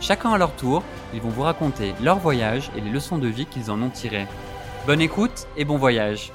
[0.00, 0.82] Chacun à leur tour,
[1.12, 4.26] ils vont vous raconter leur voyage et les leçons de vie qu'ils en ont tirées.
[4.86, 6.32] Bonne écoute et bon voyage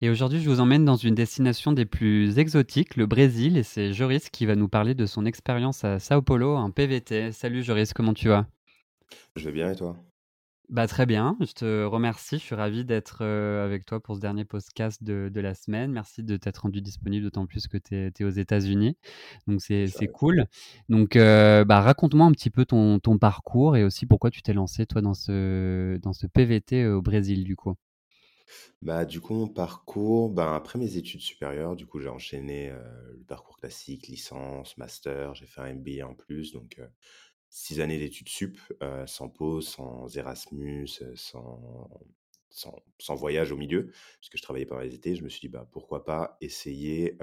[0.00, 3.92] Et aujourd'hui, je vous emmène dans une destination des plus exotiques, le Brésil, et c'est
[3.92, 7.32] Joris qui va nous parler de son expérience à Sao Paulo, un PVT.
[7.32, 8.46] Salut Joris, comment tu vas?
[9.34, 9.96] Je vais bien et toi?
[10.68, 12.38] Bah, très bien, je te remercie.
[12.38, 15.90] Je suis ravi d'être avec toi pour ce dernier podcast de, de la semaine.
[15.92, 18.96] Merci de t'être rendu disponible, d'autant plus que tu es, aux États-Unis.
[19.46, 20.44] Donc, c'est cool.
[20.88, 24.86] Donc, bah, raconte-moi un petit peu ton, ton, parcours et aussi pourquoi tu t'es lancé,
[24.86, 27.74] toi, dans ce, dans ce PVT au Brésil, du coup.
[28.82, 32.72] Bah, du coup, mon parcours, ben, après mes études supérieures, du coup, j'ai enchaîné
[33.10, 36.80] le parcours classique, licence, master, j'ai fait un MBA en plus, donc
[37.50, 38.58] six années d'études sup,
[39.06, 41.90] sans pause, sans Erasmus, sans,
[42.50, 43.90] sans, voyage au milieu,
[44.20, 45.14] puisque je travaillais pas les étés.
[45.16, 47.16] Je me suis dit, bah, pourquoi pas essayer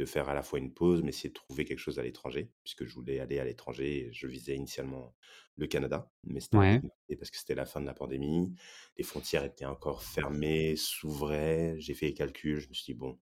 [0.00, 2.50] de faire à la fois une pause, mais essayer de trouver quelque chose à l'étranger,
[2.64, 4.08] puisque je voulais aller à l'étranger.
[4.12, 5.14] Je visais initialement
[5.56, 8.54] le Canada, mais c'était parce que c'était la fin de la pandémie.
[8.96, 11.76] Les frontières étaient encore fermées, s'ouvraient.
[11.78, 12.60] J'ai fait les calculs.
[12.60, 13.18] Je me suis dit, bon,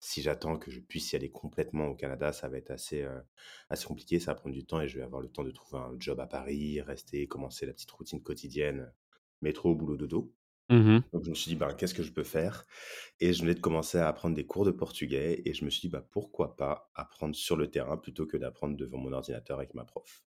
[0.00, 3.20] si j'attends que je puisse y aller complètement au Canada, ça va être assez, euh,
[3.68, 5.82] assez compliqué, ça va prendre du temps et je vais avoir le temps de trouver
[5.82, 8.92] un job à Paris, rester, commencer la petite routine quotidienne,
[9.42, 10.34] métro, boulot, dodo.
[10.70, 12.64] Mmh Donc je me suis dit, ben, qu'est-ce que je peux faire?
[13.18, 15.82] Et je venais de commencer à apprendre des cours de portugais et je me suis
[15.82, 19.74] dit, bah, pourquoi pas apprendre sur le terrain plutôt que d'apprendre devant mon ordinateur avec
[19.74, 20.24] ma prof.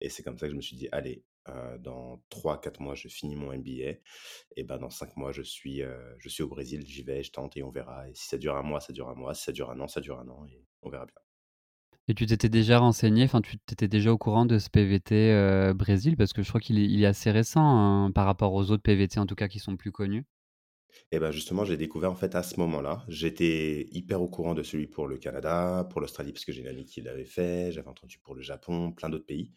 [0.00, 3.08] Et c'est comme ça que je me suis dit, allez, euh, dans 3-4 mois, je
[3.08, 3.98] finis mon MBA.
[4.56, 7.32] Et ben, dans 5 mois, je suis, euh, je suis au Brésil, j'y vais, je
[7.32, 8.08] tente et on verra.
[8.08, 9.34] Et si ça dure un mois, ça dure un mois.
[9.34, 11.14] Si ça dure un an, ça dure un an et on verra bien.
[12.06, 15.72] Et tu t'étais déjà renseigné, enfin tu t'étais déjà au courant de ce PVT euh,
[15.72, 16.18] Brésil?
[16.18, 18.82] Parce que je crois qu'il est, il est assez récent hein, par rapport aux autres
[18.82, 20.24] PVT en tout cas qui sont plus connus.
[21.12, 23.04] Et ben justement, j'ai découvert en fait à ce moment-là.
[23.08, 26.68] J'étais hyper au courant de celui pour le Canada, pour l'Australie parce que j'ai une
[26.68, 27.72] amie qui l'avait fait.
[27.72, 29.52] J'avais entendu pour le Japon, plein d'autres pays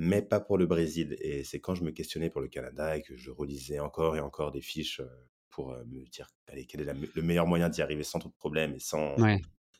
[0.00, 1.14] mais pas pour le Brésil.
[1.20, 4.20] Et c'est quand je me questionnais pour le Canada et que je relisais encore et
[4.20, 5.02] encore des fiches
[5.50, 8.78] pour me dire quel est le meilleur moyen d'y arriver sans trop de problèmes et
[8.78, 9.14] sans,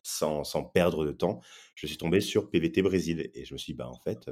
[0.03, 1.41] sans, sans, perdre de temps,
[1.75, 3.31] je suis tombé sur PVT Brésil.
[3.33, 4.31] Et je me suis dit, bah, en fait,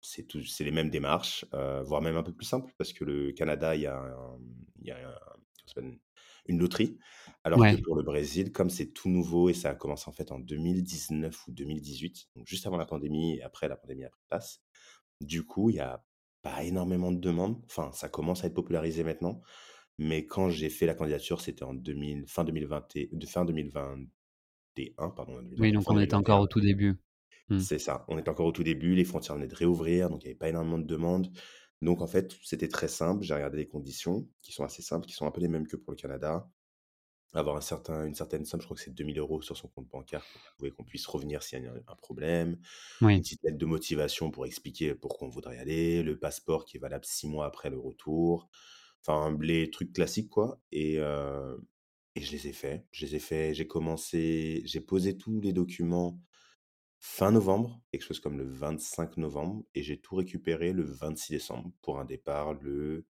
[0.00, 0.24] c'est
[0.60, 1.44] les mêmes démarches,
[1.84, 4.02] voire même un peu plus simple, parce que le Canada, il y a,
[4.80, 4.98] il y a
[6.46, 6.98] une loterie.
[7.44, 10.32] Alors que pour le Brésil, comme c'est tout nouveau et ça a commencé en fait
[10.32, 14.62] en 2019 ou 2018, donc juste avant la pandémie et après la pandémie après passe,
[15.20, 16.04] du coup, il n'y a
[16.42, 17.60] pas énormément de demandes.
[17.66, 19.40] Enfin, ça commence à être popularisé maintenant.
[19.98, 25.10] Mais quand j'ai fait la candidature, c'était en 2000, fin, 2020, de fin 2021.
[25.10, 26.98] Pardon, oui, donc on était encore au tout début.
[27.50, 27.58] Mmh.
[27.58, 30.26] C'est ça, on était encore au tout début, les frontières venaient de réouvrir, donc il
[30.26, 31.30] n'y avait pas énormément de demandes.
[31.82, 33.24] Donc en fait, c'était très simple.
[33.24, 35.76] J'ai regardé les conditions qui sont assez simples, qui sont un peu les mêmes que
[35.76, 36.48] pour le Canada.
[37.32, 39.88] Avoir un certain, une certaine somme, je crois que c'est 2000 euros sur son compte
[39.88, 40.24] bancaire
[40.58, 42.58] pour qu'on puisse revenir s'il y a un, problème.
[43.00, 46.02] Une petite lettre de motivation pour expliquer pourquoi on voudrait y aller.
[46.02, 48.48] Le passeport qui est valable six mois après le retour.
[49.00, 50.60] Enfin, les trucs classiques, quoi.
[50.72, 52.84] Et, et je les ai faits.
[52.90, 53.54] Je les ai faits.
[53.54, 56.20] J'ai commencé, j'ai posé tous les documents
[57.00, 61.72] fin novembre, quelque chose comme le 25 novembre, et j'ai tout récupéré le 26 décembre
[61.80, 63.06] pour un départ le,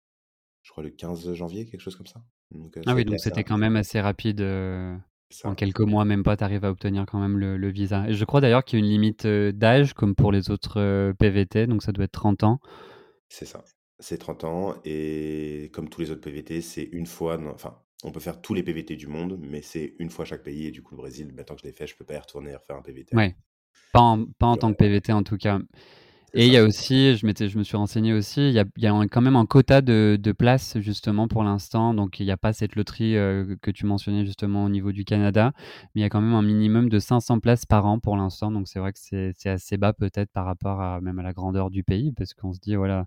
[0.62, 2.23] je crois, le 15 janvier, quelque chose comme ça.
[2.87, 4.41] Ah oui, donc c'était quand même assez rapide.
[5.44, 8.08] en quelques mois, même pas, tu arrives à obtenir quand même le, visa.
[8.08, 11.67] Et je crois d'ailleurs qu'il y a une limite d'âge, comme pour les autres PVT,
[11.67, 12.61] donc ça doit être 30 ans.
[13.29, 13.64] C'est ça.
[13.99, 18.20] C'est 30 ans, et comme tous les autres PVT, c'est une fois, enfin, on peut
[18.20, 20.94] faire tous les PVT du monde, mais c'est une fois chaque pays, et du coup,
[20.94, 23.14] le Brésil, maintenant que je l'ai fait, je peux pas y retourner faire un PVT.
[23.14, 23.37] Ouais.
[23.93, 25.58] Pas en, pas en tant que PVT en tout cas.
[26.32, 28.65] Et il y a aussi, je m'étais je me suis renseigné aussi, il y a
[28.77, 32.21] il y a un quand même un quota de de places justement pour l'instant, donc
[32.21, 35.53] il y a pas cette loterie, heu, que tu mentionnais justement au niveau du Canada,
[35.94, 38.53] mais il y a quand même un minimum de 500 places par an pour l'instant,
[38.53, 41.32] donc c'est vrai que c'est c'est assez bas peut-être par rapport à même à la
[41.32, 42.12] grandeur du pays.
[42.12, 43.06] Parce qu'on se dit voilà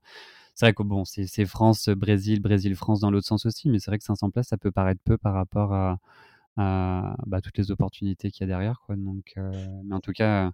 [0.56, 3.92] c'est vrai que bon, c'est c'est France, Brésil, Brésil-France dans l'autre sens aussi, mais c'est
[3.92, 6.00] vrai que 500 places, ça peut paraître peu par rapport à
[6.58, 9.52] à, bah, toutes les opportunités qu'il y a derrière quoi, donc heu,
[9.86, 10.52] mais en tout cas,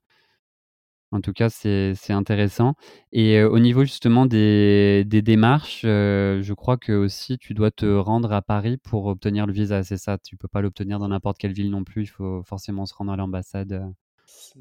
[1.12, 2.76] en tout cas, c'est intéressant
[3.12, 8.32] et au niveau justement des des démarches, je crois que aussi tu dois te rendre
[8.34, 10.18] à Paris pour obtenir le visa, c'est ça?
[10.20, 13.12] Tu peux pas l'obtenir dans n'importe quelle ville non plus, il faut forcément se rendre
[13.12, 13.94] à l'ambassade,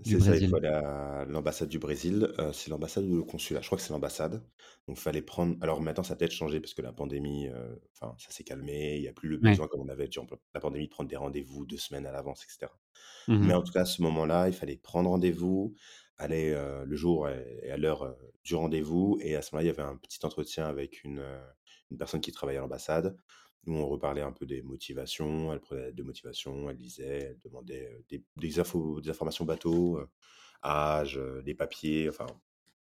[0.05, 0.57] du c'est ça, il faut Brésil.
[0.57, 3.61] aller à l'ambassade du Brésil, c'est l'ambassade ou le consulat?
[3.61, 4.43] Je crois que c'est l'ambassade,
[4.87, 7.49] donc il fallait prendre alors maintenant ça a peut-être changé parce que la pandémie,
[7.95, 9.59] enfin ça s'est calmé, il y a plus le Ouais.
[9.59, 12.45] besoin comme on avait durant la pandémie de prendre des rendez-vous 2 semaines à l'avance
[12.45, 12.79] et cetera.
[13.29, 15.75] Mmh Mais en tout cas, à ce moment-là, il fallait prendre rendez-vous,
[16.19, 19.69] aller, heu, le jour et à l'heure, heu, du rendez-vous et à ce moment-là, il
[19.69, 21.23] y avait un petit entretien avec une,
[21.91, 23.17] une personne qui travaillait à l'ambassade,
[23.67, 25.53] où on reparlait un peu des motivations.
[25.53, 30.01] Elle prenait de motivation, elle lisait, elle demandait, des des infos des informations bateau,
[30.65, 32.27] âge, les papiers, enfin,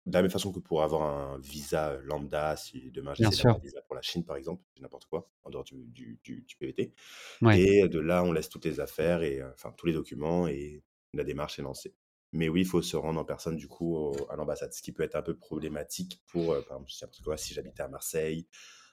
[0.06, 1.02] de la même façon que pour avoir
[1.34, 3.56] un visa, lambda, si demain sûr.
[3.56, 6.56] un visa pour la Chine, par exemple, n'importe quoi, en dehors du du du du
[6.56, 6.94] PVT.
[7.40, 7.64] Ouais.
[7.64, 10.82] Et de là, on laisse toutes les affaires et enfin tous les documents et
[11.14, 11.94] la démarche est lancée.
[12.34, 14.92] Mais oui, il faut se rendre en personne du coup au à l'ambassade, ce qui
[14.92, 18.48] peut être un peu problématique pour, heu, par exemple, je quoi, si j'habitais à Marseille,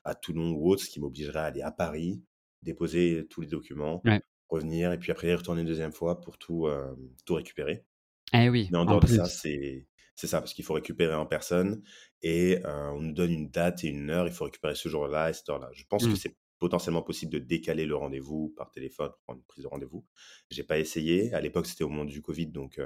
[0.06, 2.24] à Toulon ou autre, ce qui m'obligerait à aller à Paris,
[2.64, 4.22] déposer tous les documents, Ouais.
[4.50, 7.86] revenir et puis après y retourner une deuxième fois pour tout, hem, tout récupérer.
[8.34, 11.16] Eh oui, Mais en en dehors de ça, c'est c'est ça, parce qu'il faut récupérer
[11.16, 11.84] en personne
[12.22, 15.30] et heu, on nous donne une date et une heure, il faut récupérer ce jour-là
[15.32, 15.70] et cette heure-là.
[15.74, 16.18] Je pense que Mmh.
[16.18, 20.08] c'est potentiellement possible de décaler le rendez-vous par téléphone, pour prendre une prise de rendez-vous.
[20.52, 21.34] J'ai pas essayé.
[21.34, 22.80] À l'époque, c'était au moment du covid, donc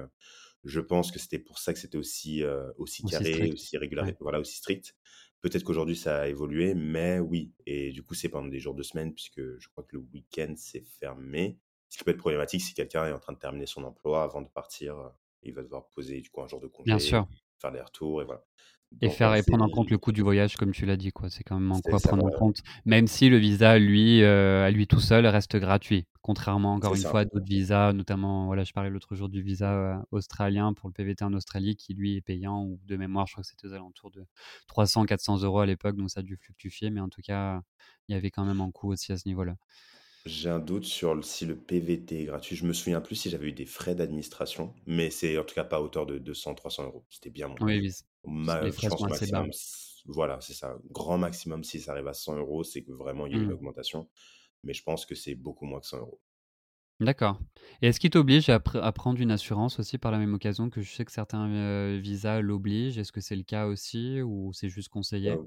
[0.63, 2.43] je pense que c'était pour ça que c'était aussi,
[2.77, 3.53] aussi Aussi carré, strict.
[3.53, 4.09] aussi Ouais.
[4.09, 4.95] régulari voilà, aussi strict.
[5.41, 8.83] Peut-être qu'aujourd'hui ça a évolué, mais oui et du coup, c'est pendant des jours de
[8.83, 11.59] semaine puisque je crois que le week-end, c'est fermé.
[11.89, 14.41] Ce qui peut être problématique si quelqu'un est en train de terminer son emploi avant
[14.41, 15.11] de partir,
[15.43, 17.27] il va devoir poser du coup un jour de Bien congé, sûr.
[17.61, 18.43] faire les retours et voilà.
[19.01, 21.11] Et faire ouais, et prendre en compte le coût du voyage comme tu l'as dit,
[21.11, 21.29] quoi.
[21.29, 24.71] C'est quand même à ça, prendre en compte, même si le visa, lui, heu, à
[24.71, 26.07] lui tout seul reste gratuit.
[26.21, 27.05] Contrairement encore une ça.
[27.05, 30.87] fois à d'autres visas, notamment, voilà, je parlais l'autre jour du visa, heu, australien pour
[30.87, 33.67] le PVT en Australie qui lui est payant ou de mémoire, je crois que c'était
[33.67, 34.25] aux alentours de
[34.67, 37.61] 300-400 € à l'époque, donc ça a dû fluctuer, mais en tout cas,
[38.07, 39.55] il y avait quand même un coût aussi à ce niveau-là.
[40.25, 42.55] J'ai un doute sur le si le PVT est gratuit.
[42.55, 45.63] Je me souviens plus si j'avais eu des frais d'administration, mais c'est en tout cas
[45.63, 47.05] pas à hauteur de 200-300 €.
[47.11, 47.61] C'était bien moins.
[47.61, 48.03] Oui, oui, c
[48.61, 49.45] les je frais sont pense assez bas.
[49.45, 50.77] maximum s voilà, c'est ça.
[50.91, 53.43] Grand maximum si ça arrive à 100 €, c'est que vraiment il y a eu
[53.43, 53.55] une Mmh.
[53.55, 54.09] augmentation,
[54.63, 56.19] mais je pense que c'est beaucoup moins que 100 €.
[57.01, 57.41] D'accord
[57.81, 60.69] et est-ce qu'il t'oblige à pr à prendre une assurance aussi par la même occasion
[60.69, 62.97] que je sais que certains, heu, visas l'obligent?
[62.97, 65.41] Est-ce que c'est le cas aussi ou c'est juste conseillé?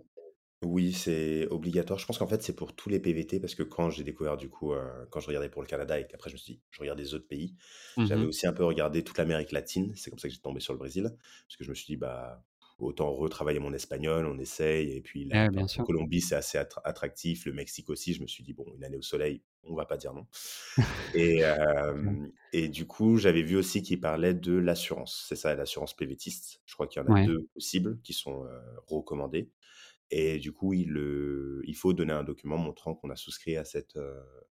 [0.63, 2.01] Oui, c'est obligatoire.
[2.01, 4.49] Je pense qu'en fait, c'est pour tous les PVT parce que quand j'ai découvert du
[4.51, 6.81] coup, heu, quand je regardais pour le Canada et qu'après je me suis dit: «Je
[6.81, 7.55] regarde les autres pays»,
[7.97, 9.93] Mmh j'avais aussi un peu regardé toute l'Amérique latine.
[9.95, 11.17] C'est comme ça que j'étais tombé sur le Brésil.
[11.47, 12.45] Parce que je me suis dit: «Bah,
[12.81, 15.47] autant retravailler mon espagnol, on essaye» et puis la.
[15.85, 18.13] Colombie, c'est assez attra attractif, le Mexique aussi.
[18.15, 20.27] Je me suis dit: «Bon, une année au soleil, on va pas dire non»
[21.15, 21.43] et
[22.53, 25.27] et du coup, j'avais vu aussi qu'il parlait de l'assurance.
[25.29, 26.63] C'est ça, l'assurance PVTiste.
[26.67, 27.29] Je crois qu'il y en a Ouais.
[27.29, 28.45] 2 possibles qui sont,
[28.87, 29.51] recommandées
[30.11, 33.65] et du coup, il, heu, il faut donner un document montrant qu'on a souscrit à
[33.65, 33.99] cette,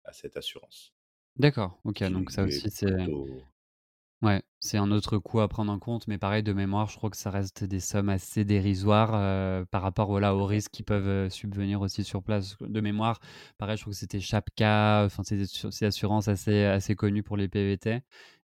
[0.05, 0.95] à cette assurance.
[1.37, 3.27] D'accord, OK, Qui donc ça est aussi c'est plutôt
[4.23, 7.11] ouais, c'est un autre coût à prendre en compte, mais pareil de mémoire, je crois
[7.11, 11.29] que ça reste des sommes assez dérisoires, heu, par rapport, aux risques qui peuvent, heu,
[11.31, 12.57] subvenir aussi sur place.
[12.61, 13.21] De mémoire,
[13.59, 18.01] pareil, je crois que c'était Chapka, enfin c'est assurances assez assez connues pour les PVT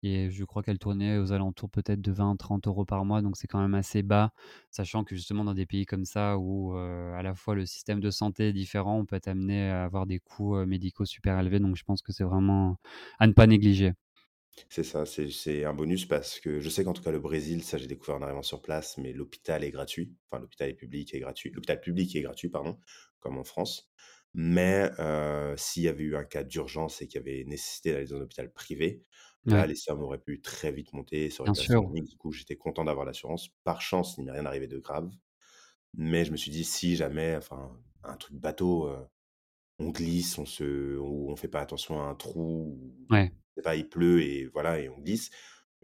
[0.02, 3.46] et je crois qu'elles tournaient aux alentours peut-être de 20-30 € par mois, donc c'est
[3.48, 4.32] quand même assez bas,
[4.70, 8.00] sachant que justement dans des pays comme ça où, heu, à la fois le système
[8.00, 11.58] de santé est différent, on peut être amené à avoir des coûts, médicaux super élevés,
[11.60, 12.78] donc je pense que c'est vraiment
[13.18, 13.92] à ne pas négliger.
[14.70, 17.62] C'est ça, c'est c'est un bonus parce que je sais qu'en tout cas le Brésil,
[17.62, 20.16] ça j'ai découvert en arrivant sur place, mais l'hôpital est gratuit.
[20.30, 21.50] Enfin, l'hôpital est public et gratuit.
[21.50, 22.78] L'hôpital public est gratuit, pardon,
[23.20, 23.90] comme en France.
[24.34, 28.06] Mais heu, s'il y avait eu un cas d'urgence et qu'il y avait nécessité d'aller
[28.06, 29.04] dans un hôpital privé,
[29.44, 32.08] là, Ouais, les sommes auraient pu très vite monter, ça aurait bien été sûr, astronomique.
[32.10, 33.48] Du coup, j'étais content d'avoir l'assurance.
[33.64, 35.10] Par chance, il m'est rien arrivé de grave.
[35.94, 39.06] Mais je me suis dit: «Si jamais, enfin, un truc bateau, heu,
[39.80, 43.76] on glisse, on se ou on fait pas attention à un trou ou ouais, pas,
[43.76, 45.30] il pleut et voilà et on glisse,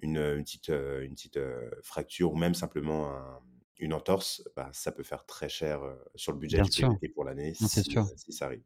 [0.03, 3.41] une, petite, une petite, heu, fracture ou même simplement un
[3.79, 7.55] une entorse, bah, ça peut faire très cher, heu, sur le budget du pour l'année
[7.55, 7.67] si,
[8.17, 8.63] si ça arrive.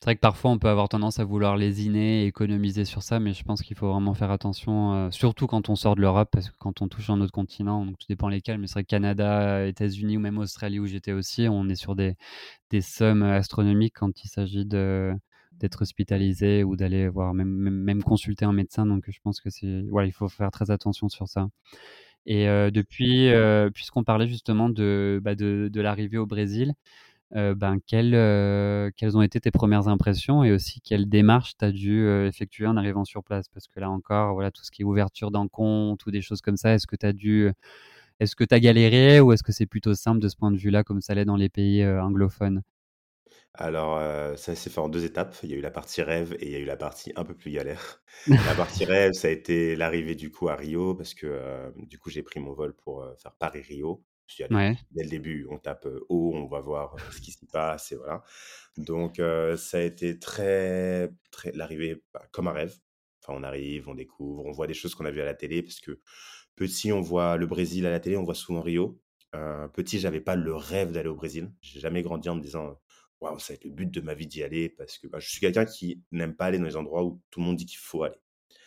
[0.00, 3.20] C'est vrai que parfois on peut avoir tendance à vouloir lésiner et économiser sur ça,
[3.20, 6.50] mais je pense qu'il faut vraiment faire attention, surtout quand on sort de l'Europe parce
[6.50, 8.88] que quand on touche un autre continent, donc tout dépend lesquels, mais c'est vrai que
[8.88, 12.16] Canada, États-Unis ou même Australie où j'étais aussi, on est sur des
[12.70, 15.12] des sommes, astronomiques quand il s'agit de
[15.62, 19.50] d'être hospitalisé ou d'aller voir même même même consulter un médecin, donc je pense que
[19.50, 21.48] c'est ouais, il faut faire très attention sur ça
[22.26, 26.74] et heu, depuis, heu, puisqu'on parlait justement de, bah, de de l'arrivée au Brésil,
[27.36, 28.14] Heu, ben, quelles,
[28.96, 32.76] quelles ont été tes premières impressions et aussi quelle démarche tu as dû, effectuer en
[32.76, 33.48] arrivant sur place?
[33.48, 36.40] Parce que là encore, voilà, tout ce qui est ouverture d'un compte ou des choses
[36.42, 37.50] comme ça, est-ce que tu as dû,
[38.20, 40.58] est-ce que tu as galéré ou est-ce que c'est plutôt simple de ce point de
[40.58, 42.62] vue-là, comme ça l'est dans les pays, anglophones?
[43.54, 45.36] Alors, heu, ça s'est fait en 2 étapes.
[45.42, 47.24] Il y a eu la partie rêve et il y a eu la partie un
[47.24, 48.02] peu plus galère.
[48.44, 51.98] La partie rêve, ça a été l'arrivée du coup à Rio parce que, heu, du
[51.98, 54.04] coup, j'ai pris mon vol pour, heu, faire Paris-Rio.
[54.26, 57.32] Je suis allé Ouais, dès le début, on tape, haut, on va voir, ce qui
[57.32, 58.22] s'y passe et voilà.
[58.78, 59.20] Donc,
[59.56, 62.74] ça a été très très l'arrivée, bah, comme un rêve.
[63.22, 65.62] Enfin, on arrive, on découvre, on voit des choses qu'on a vues à la télé
[65.62, 66.00] parce que
[66.56, 69.00] petit, on voit le Brésil à la télé, on voit souvent Rio.
[69.34, 71.52] Heu, petit, j'avais pas le rêve d'aller au Brésil.
[71.60, 72.78] J'ai jamais grandi en me disant,
[73.22, 75.28] Waouh, ça va être le but de ma vie d'y aller parce que, bah, je
[75.30, 77.78] suis quelqu'un qui n'aime pas aller dans les endroits où tout le monde dit qu'il
[77.78, 78.18] faut aller.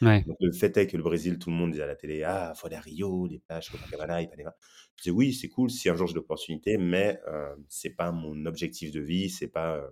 [0.02, 2.24] ouais, Donc le fait est que le Brésil, tout le monde dit à la télé:
[2.24, 4.56] «Ah, faut aller à Rio, les plages Copacabana, Ipanema».
[4.98, 8.46] Je dis: «Oui, c'est cool si un jour j'ai l'opportunité, mais heu, c'est pas mon
[8.46, 9.92] objectif de vie, c'est pas, heu,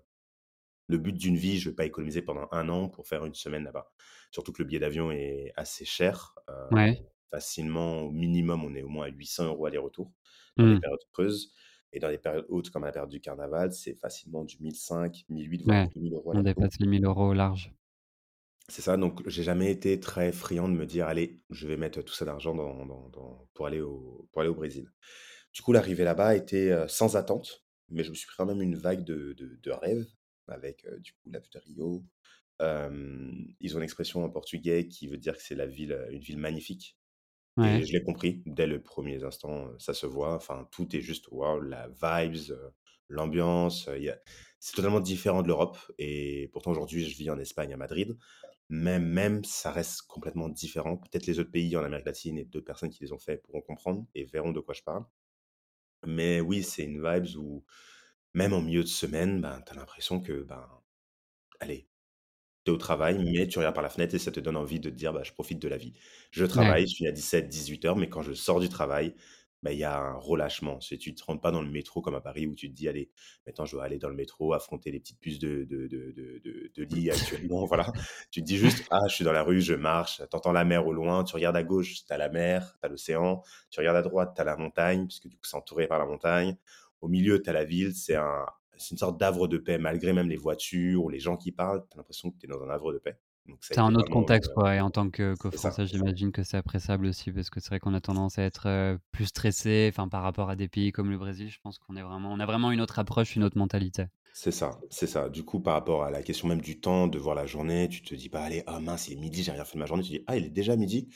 [0.88, 1.60] le but d'une vie.
[1.60, 3.92] Je vais pas économiser pendant un an pour faire une semaine là-bas».
[4.32, 6.36] Surtout que le billet d'avion est assez cher,
[6.72, 7.04] ouais.
[7.32, 10.14] facilement au minimum, on est au moins à 800 € aller-retour
[10.60, 10.80] dans les Mmh.
[10.80, 11.54] périodes creuses
[11.94, 15.26] et dans les périodes hautes comme la période du carnaval, c'est facilement du 1 500,
[15.30, 17.74] 1 800, voire Ouais, 2 000 € on dépasse les 1 000 € au large.
[18.70, 22.02] C'est ça, donc j'ai jamais été très friand de me dire: «Allez, je vais mettre
[22.02, 24.90] tout ça d'argent dans dans dans pour aller au pour aller au Brésil».
[25.54, 28.62] Du coup, l'arrivée là-bas était, heu, sans attente, mais je me suis pris quand même
[28.62, 30.08] une vague de de de rêve
[30.48, 32.06] avec, heu, du coup, la vue de Rio.
[33.60, 36.38] Ils ont une expression en portugais qui veut dire que c'est la ville, une ville
[36.38, 36.98] magnifique
[37.62, 40.36] et je l'ai compris dès le premier instant, heu, ça se voit.
[40.36, 42.72] Enfin, tout est juste waouh, la vibes, heu,
[43.10, 43.94] l'ambiance, a
[44.60, 48.18] c'est totalement différent de l'Europe et pourtant aujourd'hui, je vis en Espagne, à Madrid.
[48.70, 50.98] Même même, ça reste complètement différent.
[50.98, 53.62] Peut-être les autres pays en Amérique latine et d'autres personnes qui les ont fait pourront
[53.62, 55.06] comprendre et verront de quoi je parle.
[56.06, 57.66] Mais oui, c'est une vibes où
[58.34, 60.68] même en milieu de semaine, ben, tu as l'impression que, ben,
[61.60, 61.90] allez,
[62.66, 64.80] tu es au travail, mais tu regardes par la fenêtre et ça te donne envie
[64.80, 65.94] de te dire: «Bah, je profite de la vie».
[66.32, 66.74] Je ouais.
[66.74, 69.16] travaille, je finis à 17-18 heures, mais quand je sors du travail,
[69.64, 70.82] bah, il y a un relâchement.
[70.82, 72.88] C'est tu te rentres pas dans le métro comme à Paris où tu te dis:
[72.90, 73.12] «Allez,
[73.48, 76.12] maintenant je dois aller dans le métro, affronter les petites puces de de de
[76.44, 77.92] de de lit actuellement», voilà.
[78.32, 80.66] Tu te dis juste: «Ah, je suis dans la rue, je marche», tu entends la
[80.66, 83.42] mer au loin, tu regardes à gauche, tu as la mer, tu as l'océan,
[83.72, 86.06] tu regardes à droite, tu as la montagne, puisque du coup, c'est entouré par la
[86.06, 86.58] montagne.
[87.02, 88.46] Au milieu, tu as la ville, c'est un
[88.78, 91.84] c'est une sorte d'havre de paix malgré même les voitures ou les gens qui parlent,
[91.90, 93.18] tu as l'impression que tu es dans un havre de paix.
[93.60, 97.06] C'est un autre contexte, quoi et en tant que ça, Français, j'imagine que c'est appréciable
[97.08, 100.24] aussi parce que c'est vrai qu'on a tendance à être, heu, plus stressé, enfin, par
[100.24, 102.72] rapport à des pays comme le Brésil, je pense qu'on est vraiment on a vraiment
[102.72, 104.06] une autre approche, une autre mentalité.
[104.36, 105.30] C'est ça, c'est ça.
[105.30, 108.02] Du coup, par rapport à la question même du temps, de voir la journée, tu
[108.02, 110.04] te dis pas: «Allez, ah mince, il est midi, j'ai rien fait de ma journée».
[110.04, 111.08] Tu dis: «Ah, il est déjà midi?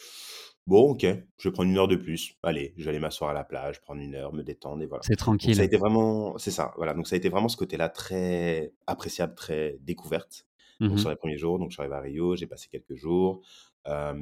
[0.67, 2.33] Bon, OK, je vais prendre une heure de plus.
[2.43, 5.03] Allez, je vais aller m'asseoir à la plage, prendre une heure, me détendre et voilà».
[5.03, 5.65] C'est Donc ça a tranquille.
[5.65, 9.77] été vraiment c'est ça, voilà, donc ça a été vraiment ce côté-là très appréciable, très
[9.81, 10.45] découverte.
[10.79, 12.95] Mmh Donc sur les premiers jours, donc je suis arrivé à Rio, j'ai passé quelques
[12.95, 13.41] jours.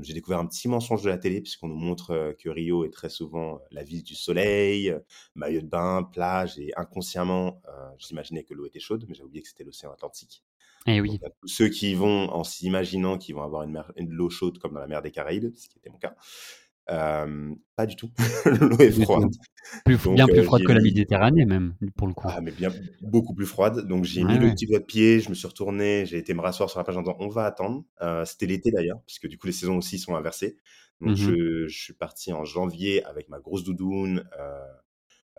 [0.03, 3.09] J'ai découvert un petit mensonge de la télé puisqu'on nous montre, que Rio est très
[3.09, 4.95] souvent, la ville du soleil,
[5.33, 7.61] maillot de bain, plage et inconsciemment,
[7.97, 10.43] j'imaginais que l'eau était chaude, mais j'ai oublié que c'était l'océan Atlantique.
[10.85, 14.13] Donc oui, tous ceux qui vont en s'imaginant qu'ils vont avoir une mer une de
[14.13, 16.15] l'eau chaude comme dans la mer des Caraïbes, ce qui était mon cas,
[17.75, 18.11] pas du tout.
[18.45, 19.31] L'eau est froide.
[19.83, 22.27] Plus bien plus froide que la Méditerranée même, pour le coup.
[22.29, 22.69] ah mais bien
[23.01, 25.47] beaucoup plus froide, donc j'ai mis Ouais, le petit doigt de pied, je me suis
[25.47, 27.83] retourné, j'ai été me rasseoir sur la plage en disant: «On va attendre».
[28.25, 30.57] C'était l'été d'ailleurs, parce que du coup les saisons aussi sont inversées.
[31.01, 31.15] Donc Mmh mh.
[31.15, 34.23] je je suis parti en janvier avec ma grosse doudoune,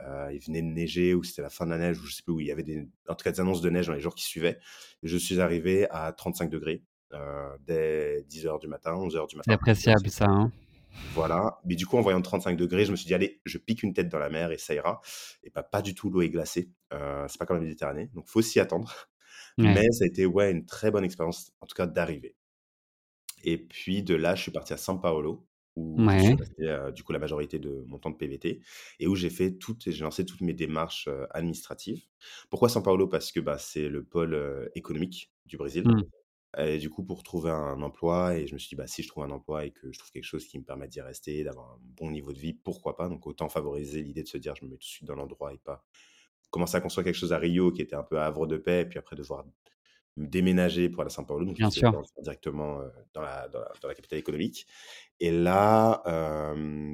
[0.01, 2.23] heu, il venait de neiger ou c'était la fin de la neige ou je sais
[2.23, 4.01] plus où il y avait des en tout cas des annonces de neige dans les
[4.01, 4.59] jours qui suivaient.
[5.03, 6.85] Je suis arrivé à 35 degrés
[7.15, 7.19] heu,
[7.61, 9.59] dès 10:00 du matin, 11:00 du C'est matin.
[9.85, 10.53] Donc appréciable ça, hein.
[11.15, 13.83] voilà, mais du coup, en voyant 35 degrés, je me suis dit: «Allez, je pique
[13.83, 15.01] une tête dans la mer et ça ira»
[15.45, 18.29] et bah, pas du tout, l'eau est glacée, heu, c'est pas comme la Méditerranée, donc
[18.29, 18.93] faut s'y attendre.
[19.59, 19.83] Ouais.
[19.83, 22.37] Mais ça a été, ouais, une très bonne expérience, en tout cas d'arriver
[23.45, 25.47] et puis de là, je suis parti à São Paulo
[25.77, 26.37] où Ouais.
[26.39, 28.61] resté, heu, du coup, la majorité de mon temps de PVT
[29.01, 32.05] et où j'ai fait toutes j'ai lancé toutes mes démarches, heu, administratives.
[32.51, 33.09] Pourquoi São Paulo?
[33.09, 36.11] Parce que, bah, c'est le pôle, heu, économique du Brésil Mmh.
[36.59, 39.09] et du coup, pour trouver un emploi et je me suis dit: «Bah, si je
[39.09, 41.73] trouve un emploi et que je trouve quelque chose qui me permet d'y rester, d'avoir
[41.75, 44.65] un bon niveau de vie, pourquoi pas?» donc autant favoriser l'idée de se dire: «Je
[44.65, 45.85] me mets tout de suite dans l'endroit» et pas
[46.51, 48.87] commencer à construire quelque chose à Rio qui était un peu havre de paix et
[48.87, 49.45] puis après devoir
[50.17, 51.97] déménager pour aller à São Paulo, donc Bien sûr.
[52.23, 54.67] directement, heu, dans la dans la dans la capitale économique
[55.21, 56.03] et là,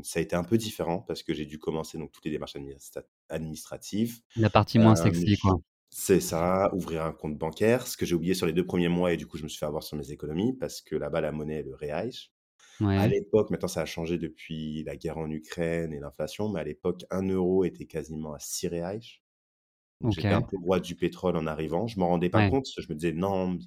[0.04, 2.56] ça a été un peu différent parce que j'ai dû commencer donc toutes les démarches
[2.56, 4.20] administrati administratives.
[4.36, 5.54] La partie moins sexy, quoi.
[5.90, 9.12] c'est ça, ouvrir un compte bancaire, ce que j'ai oublié sur les 2 premiers mois
[9.12, 11.32] et du coup, je me suis fait avoir sur mes économies parce que là-bas, la
[11.32, 12.10] monnaie est le reais.
[12.94, 16.64] À l'époque, maintenant ça a changé depuis la guerre en Ukraine et l'inflation, mais à
[16.64, 19.00] l'époque, 1 € était quasiment à 6 reais.
[20.02, 21.86] Donc j'étais un peu roi du pétrole en arrivant.
[21.86, 22.52] Je m'en rendais pas Ouais.
[22.52, 23.58] compte, je me disais: «Non,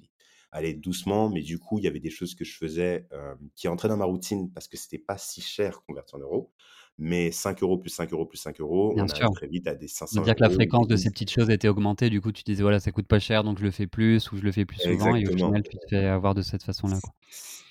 [0.52, 3.08] allez doucement», mais du coup, il y avait des choses que je faisais,
[3.56, 6.52] qui entraient dans ma routine parce que c'était pas si cher converti en euros.
[6.98, 9.30] Mais 5 € plus 5 € plus 5 €, Bien on arrive sûr.
[9.30, 11.30] très vite à des On va 500 dire que la € fréquence de ces petites
[11.30, 13.72] choses était augmentée, du coup, tu disais: «Voilà, ça coûte pas cher, donc je le
[13.72, 16.34] fais plus ou je le fais plus souvent» et au final, tu te fais avoir
[16.34, 17.00] de cette façon-là,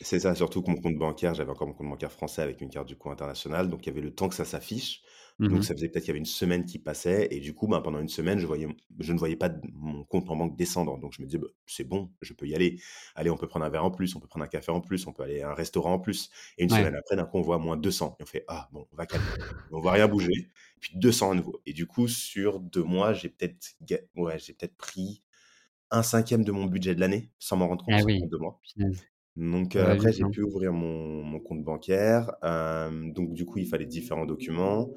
[0.02, 2.70] c'est ça, surtout que mon compte bancaire, j'avais encore mon compte bancaire français avec une
[2.70, 5.04] carte du coup internationale, donc il y avait le temps que ça s'affiche.
[5.40, 7.68] Mmh Donc ça faisait peut-être qu'il y avait une semaine qui passait et du coup,
[7.68, 8.68] ben, pendant une semaine, je voyais
[9.00, 10.98] je ne voyais pas mon compte en banque descendre.
[11.00, 12.80] Donc je me disais: «Bah, c'est bon, je peux y aller.
[13.16, 15.06] Allez, on peut prendre un verre en plus, on peut prendre un café en plus,
[15.08, 16.86] on peut aller à un restaurant en plus» et une Ouais.
[16.86, 19.36] semaine après, d'un coup, on voit -200 et on fait: «Ah bon, on va calmer».
[19.72, 23.30] On voit rien bouger, puis 200 à nouveau et du coup, sur 2 mois, j'ai
[23.30, 23.76] peut-être
[24.16, 24.38] ouais,
[24.78, 25.24] pris
[25.92, 28.62] 1/5 de mon budget de l'année sans m'en rendre Ah compte oui, 2 mois.
[29.36, 33.86] Donc va après j'ai pu ouvrir mon mon compte bancaire, donc du coup, il fallait
[33.86, 34.92] différents documents.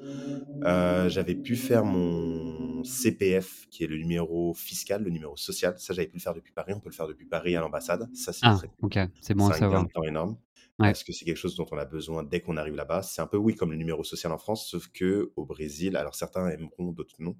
[0.63, 5.75] J'avais pu faire mon CPF qui est le numéro fiscal, le numéro social.
[5.77, 6.73] Ça, j'avais pu le faire depuis Paris.
[6.73, 8.09] On peut le faire depuis Paris à l'ambassade.
[8.13, 8.77] Ça, c'est Ah très cool.
[8.81, 9.85] OK, c'est bon à C'est savoir.
[9.93, 10.37] temps énorme
[10.79, 10.93] Ouais.
[10.93, 13.01] parce que c'est quelque chose dont on a besoin dès qu'on arrive là-bas.
[13.03, 16.49] C'est un peu, oui, comme le numéro social en France, sauf qu'au Brésil, alors certains
[16.49, 17.37] aimeront, d'autres non,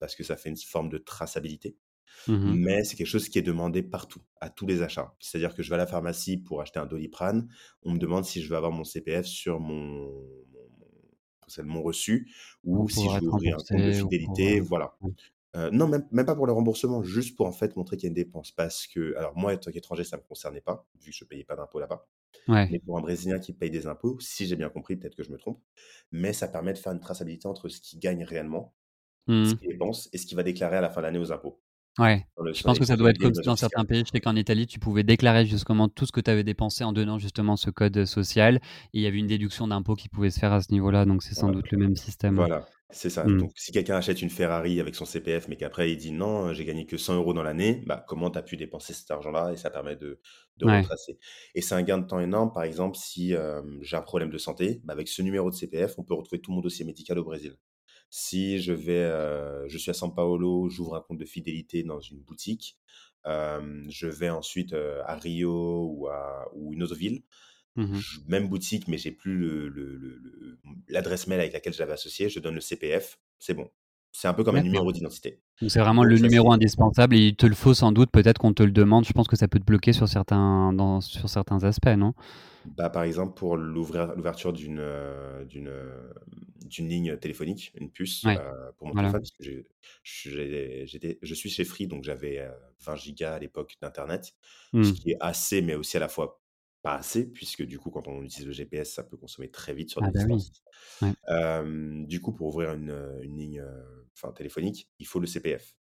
[0.00, 1.76] parce que ça fait une forme de traçabilité.
[2.26, 2.58] Mmh mh.
[2.58, 5.14] Mais c'est quelque chose qui est demandé partout, à tous les achats.
[5.20, 7.48] C'est-à-dire que je vais à la pharmacie pour acheter un Doliprane,
[7.82, 10.12] on me demande si je veux avoir mon CPF sur mon
[11.62, 12.32] mon reçu
[12.64, 14.96] ou si je veux ouvrir un compte de pour, fidélité, voilà.
[15.56, 18.08] Heu, non, même même pas pour le remboursement, juste pour, en fait, montrer qu'il y
[18.08, 21.10] a une dépense parce que alors moi, en tant qu'étranger, ça me concernait pas, vu
[21.12, 22.08] que je payais pas d'impôts là-bas.
[22.48, 22.70] Ouais.
[22.70, 25.32] Mais pour un Brésilien qui paye des impôts, si j'ai bien compris, peut-être que je
[25.32, 25.62] me trompe,
[26.12, 28.74] mais ça permet de faire une traçabilité entre ce qu'il gagne réellement,
[29.26, 31.32] Mmh ce qu'il dépense et ce qu'il va déclarer à la fin de l'année aux
[31.32, 31.62] impôts.
[31.98, 33.54] Ouais, je pense que ça doit être comme dans fiscales.
[33.54, 34.00] certains pays.
[34.04, 36.92] Je sais qu'en Italie, tu pouvais déclarer justement tout ce que tu avais dépensé en
[36.92, 38.56] donnant justement ce code social
[38.92, 41.22] et il y avait une déduction d'impôt qui pouvait se faire à ce niveau-là, donc
[41.22, 41.50] c'est sans Voilà.
[41.50, 42.46] doute le même système.
[42.46, 43.24] Voilà, c'est ça.
[43.24, 43.40] Mmh.
[43.40, 46.64] Donc si quelqu'un achète une Ferrari avec son CPF, mais qu'après il dit: «Non, j'ai
[46.64, 49.52] gagné que 100 € dans l'année», bah, comment tu as pu dépenser cet argent-là?
[49.52, 50.20] Et ça permet de
[50.58, 50.88] de Ouais.
[50.88, 51.18] retracer
[51.56, 52.52] et c'est un gain de temps énorme.
[52.52, 55.94] Par exemple, si, hem, j'ai un problème de santé, bah, avec ce numéro de CPF,
[55.98, 57.56] on peut retrouver tout mon dossier médical au Brésil.
[58.16, 62.00] Si je vais, heu, je suis à São Paulo, j'ouvre un compte de fidélité dans
[62.00, 62.78] une boutique,
[63.24, 67.22] hem, je vais ensuite, heu, à Rio ou à ou une autre ville,
[67.76, 71.78] Mmh même boutique, mais j'ai plus le le le le l'adresse mail avec laquelle je
[71.80, 73.70] l'avais associé, je donne le CPF, c'est bon.
[74.12, 75.42] C'est un peu comme un numéro d'identité.
[75.66, 78.52] C'est vraiment Donc le numéro indispensable et il te le faut sans doute, peut-être qu'on
[78.52, 79.04] te le demande.
[79.06, 82.12] Je pense que ça peut te bloquer sur certains dans sur certains aspects, non?
[82.64, 85.70] Bah, par exemple, pour l'ouverture d'une, heu, d'une,
[86.88, 89.14] ligne téléphonique, une puce, Ouais, heu, pour mon voilà.
[89.14, 89.66] téléphone, parce que j'ai
[90.02, 94.34] j'ai j'étais je suis chez Free, donc j'avais, heu, 20 gigas à l'époque d'internet,
[94.80, 94.94] ce Mmh.
[94.94, 96.42] qui est assez, mais aussi à la fois
[96.82, 99.90] pas assez, puisque du coup, quand on utilise le GPS, ça peut consommer très vite
[99.90, 100.40] sur Ah des bah oui.
[100.40, 100.52] distances.
[101.02, 101.14] Ouais.
[101.28, 103.64] Hem, du coup, pour ouvrir une, ligne,
[104.16, 105.76] enfin téléphonique, il faut le CPF.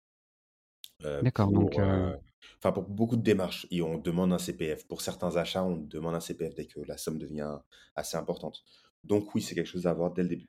[1.04, 2.16] Heu, D'accord, donc heu,
[2.58, 4.86] enfin pour beaucoup de démarches et on demande un CPF.
[4.88, 7.58] Pour certains achats, on demande un CPF dès que la somme devient
[7.96, 8.64] assez importante.
[9.04, 10.48] Donc oui, c'est quelque chose à avoir dès le début.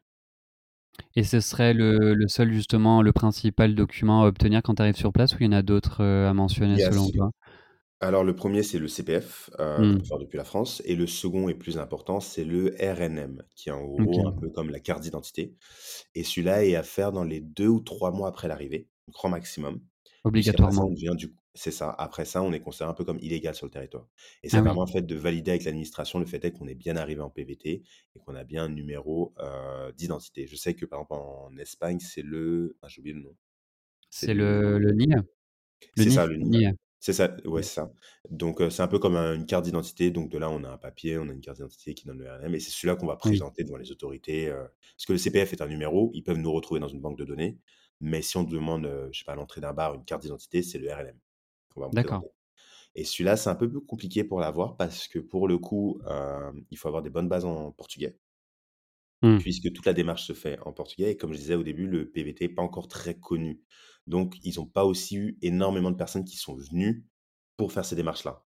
[1.16, 4.96] Et ce serait le le seul justement, le principal document à obtenir quand tu arrives
[4.96, 7.30] sur place ou il y en a d'autres, à mentionner selon toi?
[8.02, 9.98] alors le 1er c'est le CPF, Mmh.
[9.98, 13.70] peut faire depuis la France et le second et plus important, c'est le RNM, qui
[13.70, 15.56] est en gros un peu comme la carte d'identité
[16.16, 19.82] et celui-là est à faire dans les 2 ou 3 mois après l'arrivée, grand maximum.
[20.26, 20.90] Obligatoirement.
[20.90, 23.68] on devient du c'est ça, après ça, on est considéré un peu comme illégal sur
[23.68, 24.08] le territoire
[24.42, 24.74] et Ah ça oui.
[24.74, 27.30] permet en fait de valider avec l'administration le fait est qu'on est bien arrivé en
[27.30, 27.84] PVT
[28.16, 30.48] et qu'on a bien un numéro, heu, d'identité.
[30.48, 33.36] Je sais que par exemple en Espagne, c'est le ah j'ai oublié le nom.
[34.12, 34.94] C'est le le?
[35.96, 36.38] Le c'est ça le.
[36.42, 36.74] NIE.
[37.00, 37.94] C'est ça, ouais, c'est ça.
[38.32, 40.70] Donc heu, c'est un peu comme un une carte d'identité, donc de là, on a
[40.72, 43.08] un papier, on a une carte d'identité qui donne le RNM et c'est celui-là qu'on
[43.08, 43.44] va Oui.
[43.44, 46.52] présenter devant les autorités, heu, parce que le CPF est un numéro, ils peuvent nous
[46.54, 47.60] retrouver dans une banque de données,
[48.04, 50.64] mais si on demande, heu, je sais pas, à l'entrée d'un bar, une carte d'identité,
[50.64, 50.90] c'est le
[51.78, 52.26] me D'accord.
[52.96, 56.02] et celui-là, c'est un peu plus compliqué pour l'avoir parce que pour le coup,
[56.72, 58.20] il faut avoir des bonnes bases en portugais
[59.22, 59.44] Mmh.
[59.44, 62.10] puisque toute la démarche se fait en portugais et comme je disais au début, le
[62.12, 63.64] PVT est pas encore très connu.
[64.08, 67.08] Donc ils ont pas aussi eu énormément de personnes qui sont venues
[67.58, 68.46] pour faire ces démarches-là.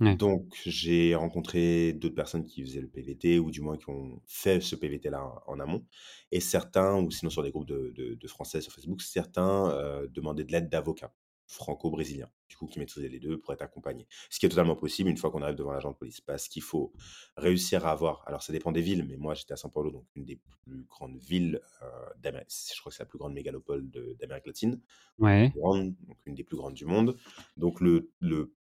[0.00, 0.18] Ouais.
[0.18, 4.60] Donc j'ai rencontré d'autres personnes qui faisaient le PVT ou du moins qui ont fait
[4.60, 5.86] ce PVT-là en amont
[6.30, 10.08] et certains ou sinon sur des groupes de de de Français sur Facebook, certains, heu,
[10.08, 11.14] demandaient de l'aide d'avocats.
[11.46, 14.06] franco-brésilien, du coup, qui maîtrisait les 2 pour être accompagné.
[14.30, 16.22] Ce qui est totalement possible une fois qu'on arrive devant l'agent de police.
[16.22, 16.94] Parce qu'il faut
[17.36, 20.06] réussir à avoir alors ça dépend des villes, mais moi j'étais à São Paulo, donc
[20.16, 21.86] une des plus grandes villes, heu,
[22.18, 24.80] d'Amérique je crois que c'est la plus grande mégalopole d'Amérique latine,
[25.18, 25.54] Ouais.
[25.54, 27.16] grande, donc une des plus grandes du monde.
[27.56, 28.54] Donc le le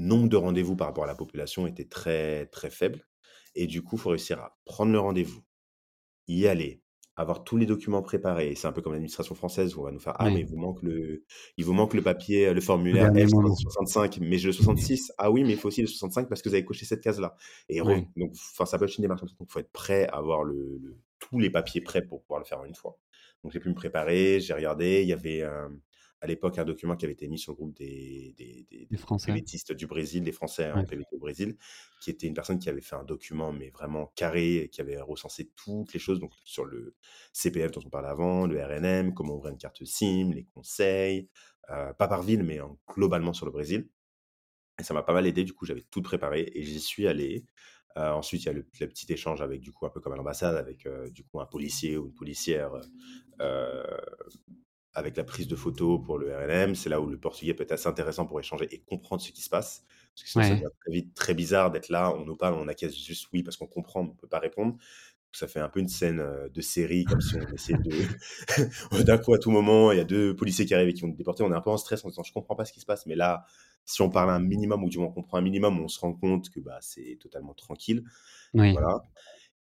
[0.00, 3.06] nombre de rendez-vous par rapport à la population était très, très faible
[3.54, 5.42] et du coup, il faut réussir à prendre le rendez-vous,
[6.28, 6.82] y aller,
[7.16, 8.54] avoir tous les documents préparés.
[8.54, 10.56] C'est un peu comme l'administration française où on va nous faire: «Ah mais il vous
[10.56, 11.24] manque le
[11.56, 13.54] il vous manque le papier, le formulaire dernier moment.
[13.54, 14.18] F365».
[14.20, 15.12] «Mais j'ai le 66».
[15.18, 17.36] «Ah oui, mais il faut aussi le 65 parce que vous avez coché cette case-là»
[17.68, 20.44] et donc enfin, ça peut être une démarche donc il faut être prêt à avoir
[20.44, 22.98] le le tous les papiers prêts pour pouvoir le faire en une fois.
[23.42, 25.80] Donc j'ai pu me préparer, j'ai regardé, il y avait, hem,
[26.20, 28.98] à l'époque un document qui avait été mis sur le groupe des des des des
[28.98, 29.34] des Français.
[29.34, 30.86] PVTistes du Brésil, des Français en Ouais.
[30.86, 31.56] PVT au Brésil,
[32.00, 35.50] qui était une personne qui avait fait un document, mais vraiment carré qui avait recensé
[35.56, 36.96] toutes les choses, donc sur le
[37.32, 41.28] CPF dont on parlait avant, le RNM, comment ouvrir une carte SIM, les conseils,
[41.70, 43.88] heu, pas par ville, mais en globalement sur le Brésil
[44.78, 47.46] et ça m'a pas mal aidé, du coup, j'avais tout préparé et j'y suis allé.
[47.96, 50.12] Heu, ensuite, il y a le le petit échange avec du coup, un peu comme
[50.14, 52.72] à l'ambassade, avec, heu, du coup, un policier ou une policière,
[54.94, 56.74] avec la prise de photos pour le RNM.
[56.74, 59.42] C'est là où le portugais peut être assez intéressant pour échanger et comprendre ce qui
[59.42, 59.84] se passe.
[60.14, 62.68] Parce que sinon ça devient très vite très bizarre d'être là, on nous parle, on
[62.68, 64.76] acquiesce juste «oui» parce qu'on comprend, mais on peut pas répondre.
[65.32, 68.06] Ça fait un peu une scène, heu, de série comme si on essayait de
[69.04, 71.08] d'un coup, à tout moment, il y a 2 policiers qui arrivent et qui vont
[71.08, 71.42] nous déporter.
[71.44, 73.06] On est un peu en stress en disant: «Je comprends pas ce qui se passe»,
[73.06, 73.44] mais là,
[73.84, 76.14] si on parle un minimum ou du moins on comprend un minimum, on se rend
[76.14, 78.04] compte que, bah, c'est totalement tranquille.
[78.54, 78.76] Oui.
[78.76, 78.98] Voilà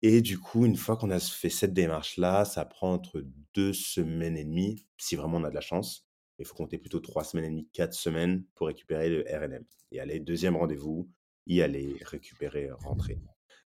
[0.02, 4.36] et du coup, une fois qu'on a fait cette démarche-là, ça prend entre 2 semaines
[4.36, 6.06] et demie, si vraiment on a de la chance.
[6.38, 10.00] Il faut compter plutôt 3 semaines et demie, 4 semaines pour récupérer le RNM et
[10.00, 11.08] aller 2e rendez-vous,
[11.46, 13.20] y aller, récupérer, rentrer.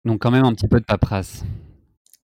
[0.04, 1.44] Donc quand même un petit peu de paperasse.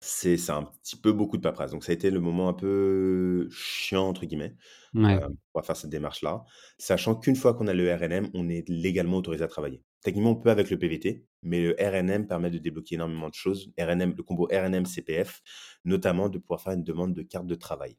[0.01, 1.71] C'est un petit peu beaucoup de paperasse.
[1.71, 4.55] Donc ça a été le moment un peu «chiant» entre guillemets,
[4.95, 5.19] heu,
[5.51, 6.45] pour faire cette démarche-là.
[6.77, 9.83] Sachant qu'une fois qu'on a le RNM, on est légalement autorisé à travailler.
[10.01, 13.71] Techniquement, on peut avec le PVT, mais le RNM permet de débloquer énormément de choses.
[13.79, 15.41] RNM, le combo RNM-CPF,
[15.85, 17.97] notamment de pouvoir faire une demande de carte de travail,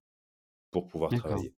[0.71, 1.55] pour pouvoir travailler.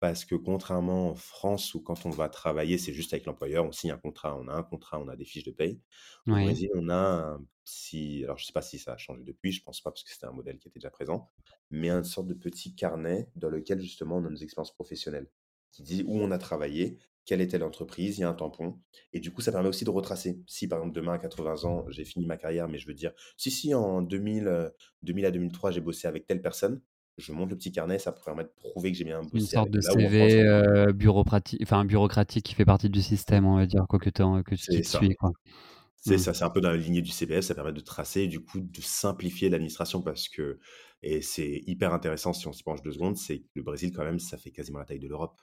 [0.00, 3.72] Parce que contrairement en France où quand on va travailler, c'est juste avec l'employeur, on
[3.72, 5.82] signe un contrat, on a un contrat, on a des fiches de paye.
[6.30, 6.44] Au Oui.
[6.44, 9.62] Brésil, on a un petit alors je sais pas si ça a changé depuis, je
[9.62, 11.28] pense pas parce que c'était un modèle qui était déjà présent,
[11.70, 15.30] mais une sorte de petit carnet dans lequel justement on a nos expériences professionnelles,
[15.72, 18.80] qui dit où on a travaillé, quelle était l'entreprise, il y a un tampon
[19.12, 20.40] et du coup, ça permet aussi de retracer.
[20.46, 23.12] Si par exemple demain à 80 ans, j'ai fini ma carrière, mais je veux dire:
[23.36, 26.82] «Si, si en 2000, heu, 2000 à 2003, j'ai bossé avec telle personne»,
[27.18, 29.70] je montre le petit carnet, ça permet de prouver que j'ai bien Une bossé sorte
[29.70, 33.86] avec de CV, heu, bureauprati enfin bureaucratique qui fait partie du système, on va dire,
[33.88, 35.06] quoi, que tu que ça.
[35.06, 35.30] suit, quoi.
[35.96, 36.18] C'est Mmh.
[36.18, 38.40] ça, c'est un peu dans la lignée du CPF, ça permet de tracer et du
[38.44, 40.58] coup de simplifier l'administration parce que
[41.02, 44.04] et c'est hyper intéressant si on s'y penche 2 secondes, c'est que le Brésil quand
[44.04, 45.40] même, ça fait quasiment la taille de l'Europe.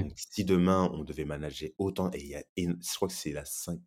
[0.00, 3.14] Donc si demain on devait manager autant et il y a éno je crois que
[3.14, 3.78] c'est la cin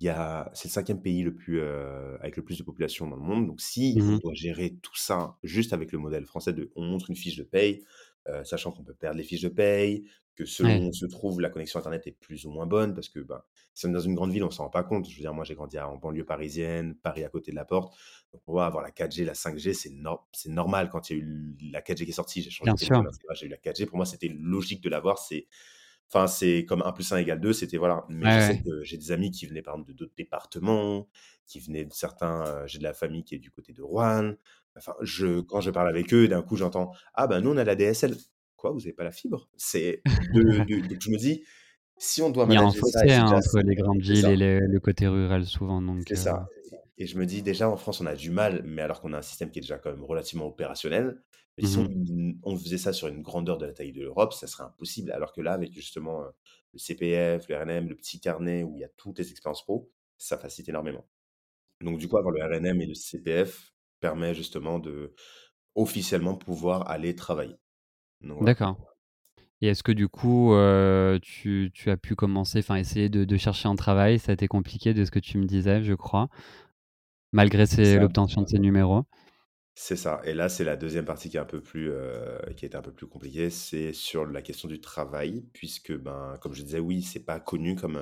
[0.00, 3.06] il y a c'est le 5e pays le plus, heu, avec le plus de population
[3.06, 3.46] dans le monde.
[3.46, 6.84] Donc si Mmh on doit gérer tout ça juste avec le modèle français de on
[6.84, 7.84] montre une fiche de paye,
[8.28, 11.40] heu, sachant qu'on peut perdre les fiches de paye, que selon où on se trouve,
[11.40, 13.42] la connexion internet est plus ou moins bonne parce que, ben,
[13.74, 15.08] si on est dans une grande ville, on s'en rend pas compte.
[15.08, 17.94] Je veux dire, moi, j'ai grandi en banlieue parisienne, Paris à côté de la porte.
[18.32, 19.92] Donc on va avoir la 4G, la 5G, c'est
[20.32, 23.46] c'est normal quand il y a eu la 4G qui est sortie, j'ai changé j'ai
[23.46, 23.86] eu la 4G.
[23.86, 25.48] Pour moi, c'était logique de l'avoir, c'est
[26.12, 28.04] enfin, c'est comme 1 + 1 = 2, c'était voilà.
[28.22, 28.62] Ouais, Mais je sais ouais.
[28.64, 31.08] que j'ai des amis qui venaient par exemple de d'autres départements,
[31.46, 34.36] qui venaient de certains, heu, j'ai de la famille qui est du côté de Roanne.
[34.76, 37.64] Enfin, je quand je parle avec eux, d'un coup, j'entends: «Ah bah nous, on a
[37.64, 38.16] la DSL».
[38.62, 40.04] «Quoi, vous avez pas la fibre?» c'est
[40.88, 41.44] donc je me dis:
[41.98, 44.28] «Si on doit Il y a un manager fossé, hein, entre assez» les grandes villes
[44.28, 48.00] et le côté rural souvent C'est ça et et je me dis: «Déjà en France,
[48.00, 50.04] on a du mal, mais alors qu'on a un système qui est déjà quand même
[50.04, 51.22] relativement opérationnel».
[51.58, 52.32] Mais Mmh si on mh.
[52.44, 55.10] on faisait ça sur une grandeur de la taille de l'Europe, ça serait impossible.
[55.12, 56.30] Alors que là, avec justement, heu,
[56.74, 59.90] le CPF, le RNM, le petit carnet où il y a toutes les expériences pro,
[60.18, 61.06] ça facilite énormément.
[61.82, 65.14] Donc du coup, avoir le RNM et le CPF permet justement de,
[65.76, 67.56] officiellement pouvoir aller travailler.
[68.24, 68.52] Voilà.
[68.52, 68.76] D'accord
[69.62, 70.52] et est-ce que du coup,
[71.22, 74.18] tu tu as pu commencer enfin essayer de de chercher un travail?
[74.18, 76.28] Ça a été compliqué de ce que tu me disais, je crois
[77.34, 77.64] malgré
[77.98, 79.04] l'obtention de ces numéros?
[79.76, 81.90] C'est ça et là, c'est la 2e partie qui est un peu plus,
[82.56, 86.36] qui a été un peu plus compliquée, c'est sur la question du travail puisque, ben,
[86.42, 87.98] comme je disais, oui, c'est pas connu comme,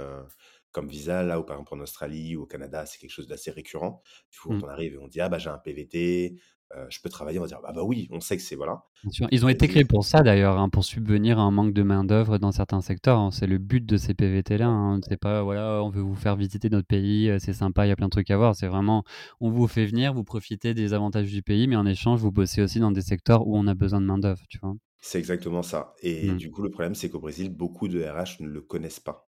[0.72, 1.22] comme visa.
[1.22, 4.02] Là où par exemple en Australie ou au Canada, c'est quelque chose d'assez récurrent.
[4.32, 4.62] Du coup, Mmh.
[4.62, 6.40] on arrive et on dit: «Ah bah, j'ai un PVT»,
[6.76, 8.84] heu, je peux travailler?» On va dire: «Ah bah oui, on sait que c'est voilà».
[9.30, 12.36] Ils ont été créés pour ça d'ailleurs, hein, pour subvenir à un manque de main-d'œuvre
[12.38, 13.30] dans certains secteurs, hein.
[13.30, 15.00] C'est le but de ces PVT-là, hein.
[15.08, 17.92] C'est pas, voilà, on veut vous faire visiter notre pays, heu, c'est sympa, il y
[17.92, 18.54] a plein de trucs à voir.
[18.54, 19.02] C'est vraiment,
[19.40, 22.60] on vous fait venir, vous profitez des avantages du pays, mais en échange, vous bossez
[22.62, 24.74] aussi dans des secteurs où on a besoin de main-d'œuvre, tu vois?
[24.98, 26.36] C'est exactement ça et Mmh.
[26.36, 29.29] du coup, le problème, c'est qu'au Brésil, beaucoup de RH ne le connaissent pas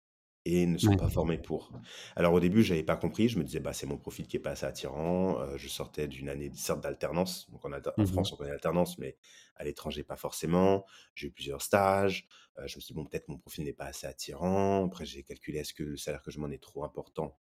[0.46, 0.96] et ne sont Ouais.
[0.96, 1.72] pas formés pour.
[2.16, 4.40] Alors au début, j'avais pas compris, je me disais: «Bah, c'est mon profil qui est
[4.40, 8.24] pas assez attirant», heu, je sortais d'une année certes d'alternance, donc en alter Mmh mh.
[8.24, 9.16] France, on connaît l'alternance, mais
[9.56, 10.84] à l'étranger, pas forcément.
[11.14, 12.28] J'ai eu plusieurs stages,
[12.58, 14.84] heu, je me suis dit: «Bon, peut-être mon profil n'est pas assez attirant».
[14.86, 17.38] Après, j'ai calculé: «Est-ce que le salaire que je demande est trop important?»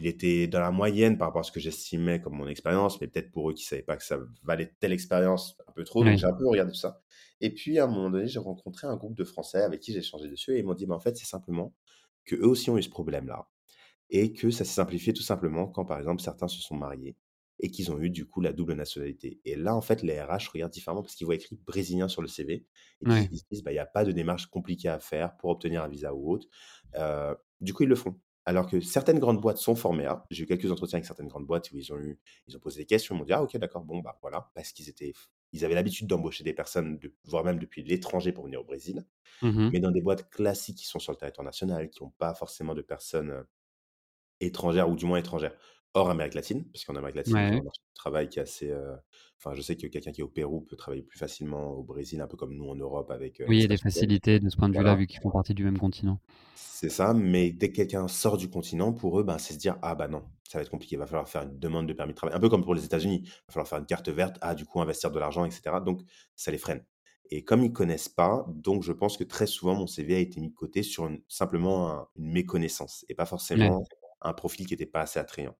[0.00, 3.06] Il était dans la moyenne par rapport à ce que j'estimais comme mon expérience, mais
[3.08, 6.16] peut-être pour eux qui savaient pas que ça valait telle expérience, un peu trop, donc
[6.18, 7.00] j'ai un peu regardé tout ça
[7.40, 9.98] et puis à un moment donné, j'ai rencontré un groupe de Français avec qui j'ai
[9.98, 11.74] échangé dessus et ils m'ont dit: «Bah, en fait, c'est simplement
[12.24, 13.48] qu'eux aussi ont eu ce problème-là
[14.10, 17.16] et que ça s'est simplifié tout simplement quand, par exemple, certains se sont mariés
[17.60, 20.50] et qu'ils ont eu du coup la double nationalité» et là, en fait, les RH
[20.52, 22.66] regardent différemment parce qu'ils voient écrit brésilien sur le CV
[23.02, 23.30] et Ouais.
[23.30, 25.82] ils se disent: «Bah, il y a pas de démarche compliquée à faire pour obtenir
[25.84, 26.48] un visa ou autre».
[27.60, 28.20] Du coup, ils le font.
[28.46, 30.26] Alors que certaines grandes boîtes sont formées à.
[30.30, 32.80] J'ai eu quelques entretiens avec certaines grandes boîtes où ils ont eu ils ont posé
[32.80, 34.50] des questions, ils m'ont dit: «Ah OK, d'accord, bon, bah, voilà».
[34.54, 35.12] Parce qu'ils étaient
[35.54, 39.06] ils avaient l'habitude d'embaucher des personnes de voire même depuis l'étranger pour venir au Brésil.
[39.42, 39.72] Mmh mh.
[39.72, 42.74] Mais dans des boîtes classiques qui sont sur le territoire national, qui ont pas forcément
[42.74, 43.44] de personnes,
[44.40, 45.56] étrangères ou du moins étrangères
[45.94, 46.64] hors Amérique latine.
[46.72, 47.62] Parce qu'en Amérique latine, ils ont Ouais.
[47.62, 48.96] un marché du travail qui est assez, heu
[49.38, 52.20] enfin, je sais que quelqu'un qui est au Pérou peut travailler plus facilement au Brésil,
[52.20, 54.50] un peu comme nous en Europe avec, heu, Oui, il y a des facilités de
[54.50, 56.18] ce point de vue-là, vu qu'ils font partie du même continent.
[56.56, 59.76] C'est ça, mais dès que quelqu'un sort du continent, pour eux, ben, c'est se dire:
[59.82, 62.12] «Ah bah non, ça va être compliqué, il va falloir faire une demande de permis
[62.12, 62.36] de travail».
[62.36, 64.64] Un peu comme pour les États-Unis, il va falloir faire une carte verte, ah du
[64.64, 66.02] coup investir de l'argent et cetera, donc
[66.36, 66.84] ça les freine
[67.30, 70.40] et comme ils connaissent pas, donc je pense que très souvent mon CV a été
[70.42, 73.74] mis de côté sur une simplement un une méconnaissance et pas Ouais.
[73.74, 73.82] forcément
[74.20, 75.56] un profil qui était pas assez attrayant.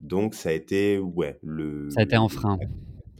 [0.00, 1.38] Donc ça a été, ouais,
[1.88, 2.58] Ça a été le un le frein.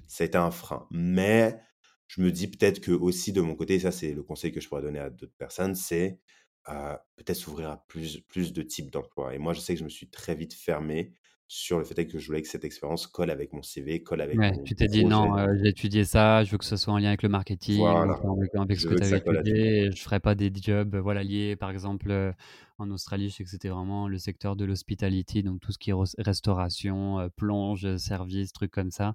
[0.06, 1.60] ça a été un frein, mais
[2.08, 4.68] je me dis peut-être que aussi de mon côté, ça c'est le conseil que je
[4.68, 6.20] pourrais donner à d'autres personnes, c'est,
[6.68, 9.84] heu, peut-être s'ouvrir à plus plus de types d'emplois et moi je sais que je
[9.84, 11.14] me suis très vite fermé
[11.50, 14.42] sur le fait que je voulais que cette expérience colle avec mon CV, colle avec
[14.42, 15.04] Ouais, mon tu t'es dit.
[15.04, 18.04] «Non, heu, j'ai étudié ça, je veux que ce soit en lien avec le marketing
[18.04, 21.00] Voilà, avec avec ce que tu avais étudié et je ferai pas des jobs, heu,
[21.00, 21.56] voilà, liés».
[21.56, 22.32] Par exemple, heu,
[22.78, 25.90] en Australie, je sais que c'était vraiment le secteur de l'hospitality, donc tout ce qui
[25.90, 29.14] est res restauration, plonge, service, trucs comme ça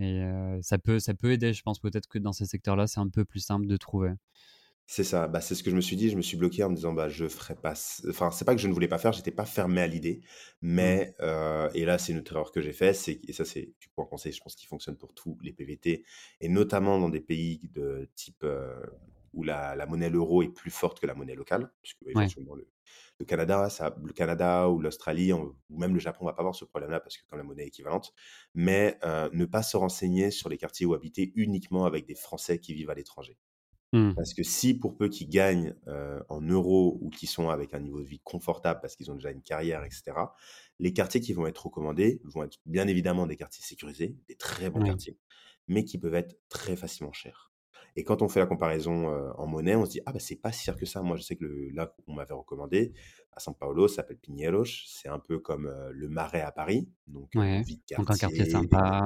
[0.00, 0.22] et
[0.62, 3.24] ça peut ça peut aider, je pense peut-être que dans ces secteurs-là, c'est un peu
[3.24, 4.12] plus simple de trouver.
[4.86, 6.68] C'est ça, bah, c'est ce que je me suis dit, je me suis bloqué en
[6.68, 8.98] me disant: «Bah, je ferai pas ç» enfin, c'est pas que je ne voulais pas
[8.98, 10.20] faire, j'étais pas fermé à l'idée,
[10.78, 11.00] Mmh.
[11.00, 13.72] mais heu et là, c'est une autre erreur que j'ai fait, c'est et ça, c'est
[13.80, 16.04] du coup un conseil, je pense, qui fonctionne pour tous les PVT
[16.40, 18.74] et notamment dans des pays de type, heu,
[19.32, 22.34] où la la monnaie l'euro est plus forte que la monnaie locale, puisque Ouais.
[22.34, 22.70] éventuellement le
[23.20, 26.42] le Canada, ça le Canada ou l'Australie, on ou même le Japon, on va pas
[26.42, 28.12] avoir ce problème-là parce que quand la monnaie est équivalente,
[28.54, 32.58] mais heu, ne pas se renseigner sur les quartiers où habiter uniquement avec des Français
[32.58, 33.38] qui vivent à l'étranger.
[33.94, 34.16] Mmh.
[34.16, 37.80] Parce que si pour peu qu'ils gagnent, heu, en euros ou qui sont avec un
[37.80, 40.34] niveau de vie confortable parce qu'ils ont déjà une carrière et cetera,
[40.78, 44.70] les quartiers qui vont être recommandés vont être bien évidemment des quartiers sécurisés, des très
[44.70, 45.18] bons quartiers,
[45.68, 47.52] mais qui peuvent être très facilement chers.
[47.96, 50.36] Et quand on fait la comparaison, heu, en monnaie, on se dit: «Ah bah, c'est
[50.36, 51.02] pas si cher que ça».
[51.02, 52.92] Moi, je sais que le là, on m'avait recommandé
[53.36, 56.88] à São Paulo, ça s'appelle Pinheiros, c'est un peu comme, heu, le Marais à Paris,
[57.06, 59.00] donc heu, Ouais, vie de donc un quartier quartier, sympa,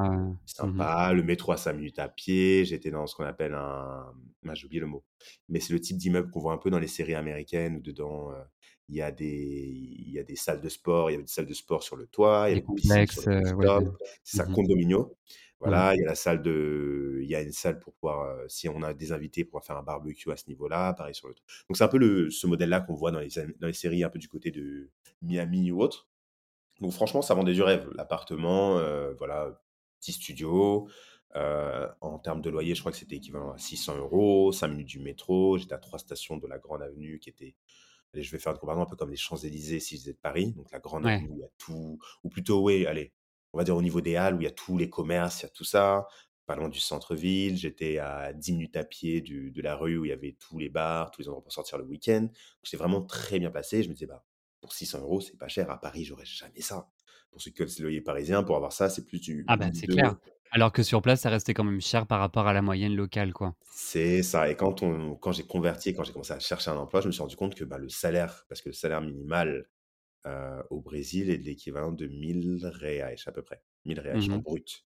[0.61, 0.89] heu, mmh mh.
[0.91, 2.65] Sympa, le métro à 5 minutes à pied.
[2.65, 5.05] J'étais dans ce qu'on appelle un mince, j'ai oublié le mot,
[5.49, 8.33] mais c'est le type d'immeuble qu'on voit un peu dans les séries américaines où dedans,
[8.33, 8.37] heu,
[8.89, 9.69] il y a des
[10.09, 12.07] y a des salles de sport, il y avait des salles de sport sur le
[12.07, 13.99] toit, il y Des avait complexes, ouais, des rooftop.
[14.25, 14.55] C'est ça, mmh mh.
[14.55, 15.17] condominio.
[15.65, 15.79] Ouais.
[15.79, 18.49] Voilà, il y a la salle de il y a une salle pour pouvoir, heu,
[18.49, 21.35] si on a des invités, pouvoir faire un barbecue à ce niveau-là, pareil sur le.
[21.69, 24.11] Donc c'est un peu le ce modèle-là qu'on voit dans les dans les séries un
[24.11, 24.91] peu du côté de
[25.23, 26.09] Miami ou autre.
[26.81, 27.91] Donc franchement, ça vendait du rêve.
[27.95, 29.63] L'appartement, heu, voilà,
[30.01, 30.89] petit studio,
[31.37, 34.89] heu, en termes de loyer, je crois que c'était équivalent à 600 €, 5 minutes
[34.89, 35.59] du métro.
[35.59, 37.57] J'étais à 3 stations de la grande avenue qui était
[38.15, 40.21] allez, je vais faire une comparaison un peu comme les Champs-Élysées si vous êtes de
[40.23, 41.25] Paris, donc la grande Ouais.
[41.25, 43.13] avenue il y a tout ou plutôt, oui, allez,
[43.53, 45.45] on va dire au niveau des halles où il y a tous les commerces, il
[45.45, 46.07] y a tout ça,
[46.47, 47.57] pas loin du centre-ville.
[47.57, 50.59] J'étais à 10 minutes à pied du de la rue où il y avait tous
[50.59, 52.29] les bars, tous les endroits pour sortir le week-end.
[52.63, 53.83] J'étais vraiment très bien placé.
[53.83, 54.25] Je me disais: «Bah,
[54.61, 55.71] pour 600 €, c'est pas cher.
[55.71, 56.89] À Paris, j'aurais jamais ça».
[57.31, 59.67] Pour ceux qui connaissent le loyer parisien, pour avoir ça, c'est plus du Ah bah,
[59.67, 60.15] 1 c'est clair.
[60.15, 60.19] 200.
[60.51, 63.33] Alors que sur place, ça restait quand même cher par rapport à la moyenne locale,
[63.33, 63.55] quoi.
[63.63, 67.01] C'est ça et quand on quand j'ai converti, quand j'ai commencé à chercher un emploi,
[67.01, 69.69] je me suis rendu compte que, bah, le salaire parce que le salaire minimal,
[70.29, 74.01] heu, au Brésil est de l'équivalent de 1 000 reais à peu près, 1 000
[74.01, 74.45] reais Mmh en mh.
[74.45, 74.85] brut.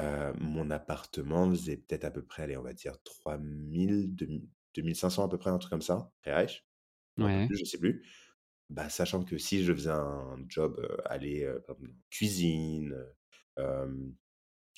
[0.00, 4.26] Heu, mon appartement faisait peut-être à peu près, allez, on va dire 3 000, deux
[4.26, 6.46] mi 2 500 à peu près, un truc comme ça, reais
[7.18, 7.48] Ouais.
[7.48, 8.06] plus, je sais plus.
[8.70, 10.80] Bah, sachant que si je faisais un job,
[11.66, 12.96] par exemple cuisine,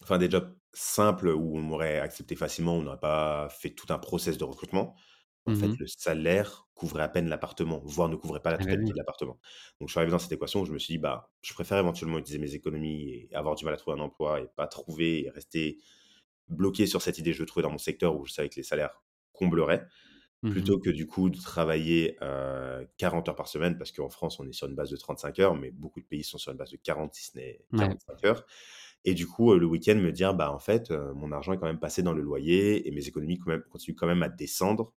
[0.03, 3.99] enfin des jobs simples où on m'aurait accepté facilement, on n'aurait pas fait tout un
[3.99, 4.97] process de recrutement.
[5.47, 8.65] En Mmh fait, le salaire couvrait à peine l'appartement, voire ne couvrait pas la Ah
[8.65, 8.95] bah, totalité oui.
[8.95, 9.39] de l'appartement.
[9.81, 11.79] Donc je suis arrivé dans cette équation où je me suis dit: «Bah, je préfère
[11.79, 15.27] éventuellement utiliser mes économies et avoir du mal à trouver un emploi et pas trouver
[15.27, 15.79] et rester
[16.49, 18.63] bloqué sur cette idée que je trouvais dans mon secteur où je savais que les
[18.63, 19.03] salaires
[19.33, 19.87] combleraient,
[20.43, 20.71] Mmh mh.
[20.71, 24.49] plutôt que du coup de travailler, heu, 40 heures par semaine parce qu'en France, on
[24.49, 26.71] est sur une base de 35 heures, mais beaucoup de pays sont sur une base
[26.71, 27.99] de 40 si ce n'est Ouais.
[27.99, 28.47] 45 heures
[29.05, 31.81] et du coup, le week-end me dire: «Bah, en fait, mon argent est quand même
[31.81, 34.95] passé dans le loyer et mes économies quand même continuent quand même à descendre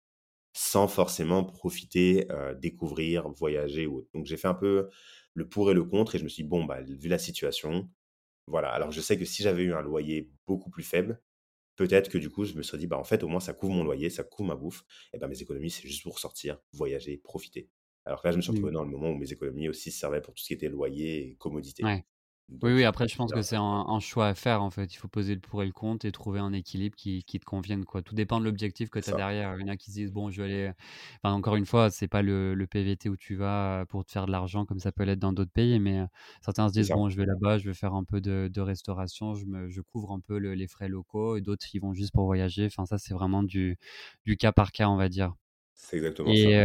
[0.57, 2.27] sans forcément profiter,
[2.59, 4.09] découvrir, voyager ou autre».
[4.13, 4.89] Donc j'ai fait un peu
[5.33, 7.89] le pour et le contre et je me suis dit: «Bon, bah, vu la situation,
[8.47, 8.69] voilà».
[8.71, 11.21] Alors je sais que si j'avais eu un loyer beaucoup plus faible,
[11.75, 13.73] peut-être que du coup, je me serais dit: «Bah, en fait, au moins ça couvre
[13.73, 17.17] mon loyer, ça couvre ma bouffe et bah, mes économies, c'est juste pour sortir, voyager,
[17.17, 17.69] profiter».
[18.05, 18.51] Alors que là, je me suis Mmh.
[18.51, 21.29] retrouvé dans le moment où mes économies aussi servaient pour tout ce qui était loyer
[21.31, 21.91] et commodité.
[21.91, 22.05] Ouais.
[22.63, 24.91] Oui, Donc oui, après je pense que c'est un un choix à faire, en fait.
[24.91, 27.45] Il faut peser le pour et le contre et trouver un équilibre qui qui te
[27.45, 28.01] convienne, quoi.
[28.01, 29.55] Tout dépend de l'objectif que tu as ça, derrière.
[29.59, 30.71] Il y en a qui se disent: «Bon, je vais aller»
[31.23, 34.25] enfin, encore une fois, c'est pas le le PVT où tu vas, pour te faire
[34.25, 36.07] de l'argent comme ça peut l'être dans d'autres pays, mais, heu,
[36.41, 36.89] certains se disent.
[36.89, 39.81] «Bon, je vais là-bas, je vais faire un peu de de restauration, je me je
[39.81, 42.65] couvre un peu le les frais locaux» et d'autres, ils vont juste pour voyager.
[42.65, 43.77] Enfin, ça, c'est vraiment du
[44.25, 45.37] du cas par cas, on va dire.
[45.77, 46.57] C'est exactement Et ça.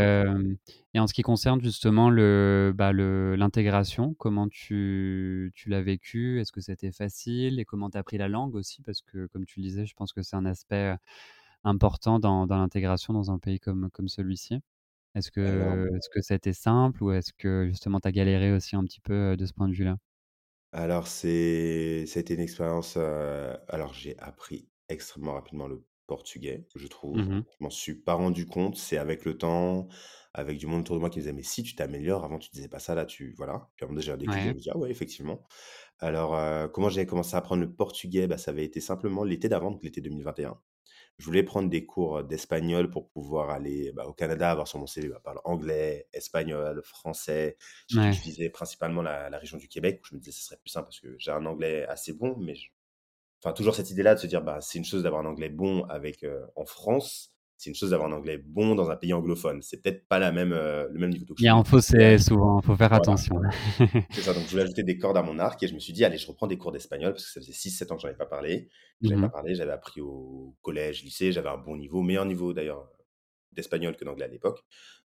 [0.94, 6.40] et en ce qui concerne justement le, bah, le l'intégration, comment tu tu l'as vécu?
[6.40, 7.60] Est-ce que c'était facile?
[7.60, 8.82] Et comment tu as appris la langue aussi?
[8.82, 10.96] Parce que comme tu le disais, je pense que c'est un aspect,
[11.64, 14.60] important dans dans l'intégration dans un pays comme comme celui-ci.
[15.16, 18.12] Est-ce Alors que est-ce que ça a été simple ou est-ce que justement tu as
[18.12, 19.98] galéré aussi un petit peu, de ce point de vue-là?
[20.74, 27.18] Alors c'est été une expérience, alors j'ai appris extrêmement rapidement le portugais, je trouve.
[27.18, 27.44] Mmh mh.
[27.58, 29.88] Je m'en suis pas rendu compte, c'est avec le temps,
[30.34, 32.50] avec du monde autour de moi qui me disait: «Mais si tu t'améliores, avant tu
[32.52, 33.70] disais pas ça, là tu» voilà.
[33.76, 35.46] Puis à un moment donné, j'ai un déclic, je Ouais, me dis: «Ah ouais, effectivement».
[35.98, 38.26] Alors, comment j'avais commencé à apprendre le portugais?
[38.26, 40.60] Bah, ça avait été simplement l'été d'avant, donc l'été 2021.
[41.18, 44.86] Je voulais prendre des cours, d'espagnol pour pouvoir aller, bah, au Canada, avoir sur mon
[44.86, 47.56] CV, bah, parle anglais, espagnol, français.
[47.88, 48.14] J'ai que ouais.
[48.14, 50.70] je visais principalement la la région du Québec, où je me disais: «Ce serait plus
[50.70, 52.68] simple parce que j'ai un anglais assez bon», mais je
[53.44, 55.84] enfin, toujours cette idée-là de se dire: «Bah, c'est une chose d'avoir un anglais bon
[55.84, 59.62] avec, heu, en France, c'est une chose d'avoir un anglais bon dans un pays anglophone».
[59.62, 61.26] C'est peut-être pas la même, heu, le même niveau.
[61.26, 62.94] Donc Il y a un fossé souvent, faut faire voilà.
[62.94, 63.36] attention.
[64.10, 65.92] C'est ça, donc je voulais ajouter des cordes à mon arc et je me suis
[65.94, 68.02] dit: «Allez, je reprends des cours d'espagnol» parce que ça faisait six sept ans que
[68.02, 68.68] j'en avais pas parlé.
[69.02, 69.32] J'avais Mmh pas mh.
[69.32, 72.90] parlé, j'avais appris au collège, lycée, j'avais un bon niveau, meilleur niveau d'ailleurs,
[73.52, 74.60] d'espagnol que d'anglais à l'époque.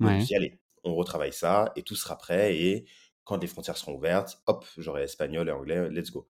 [0.01, 2.87] Donc je me suis dit: «Allez, on retravaille ça et tout sera prêt et
[3.25, 6.29] quand les frontières seront ouvertes, hop, j'aurai espagnol et anglais, let's go»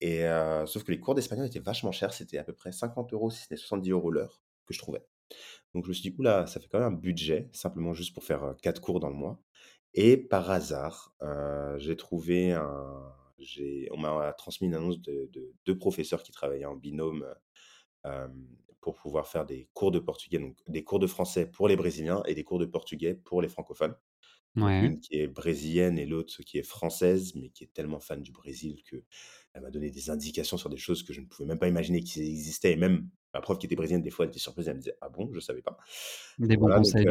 [0.00, 0.24] et
[0.66, 3.44] sauf que les cours d'espagnol étaient vachement chers, c'était à peu près 50 €, si
[3.44, 5.06] ce n'est 70 € l'heure que je trouvais.
[5.74, 8.14] Donc je me suis dit: «Ouh là, ça fait quand même un budget, simplement juste
[8.14, 9.42] pour faire, 4 cours dans le mois»
[9.94, 11.16] et par hasard,
[11.78, 13.12] j'ai trouvé un
[13.92, 17.26] on m'a transmis une annonce de de 2 professeurs qui travaillaient en binôme,
[18.80, 22.22] pour pouvoir faire des cours de portugais, donc des cours de français pour les brésiliens
[22.26, 23.96] et des cours de portugais pour les francophones.
[24.56, 24.94] Ouais.
[24.94, 28.32] une qui est brésilienne et l'autre qui est française, mais qui est tellement fan du
[28.32, 28.82] Brésil
[29.54, 32.02] qu'elle m'a donné des indications sur des choses que je ne pouvais même pas imaginer
[32.02, 34.74] qu'ils existaient et même ma prof qui était brésilienne, des fois, elle était surprise, elle
[34.76, 35.30] me disait: «Ah bon?
[35.32, 35.78] Je savais pas».
[36.38, 37.06] Des bons conseils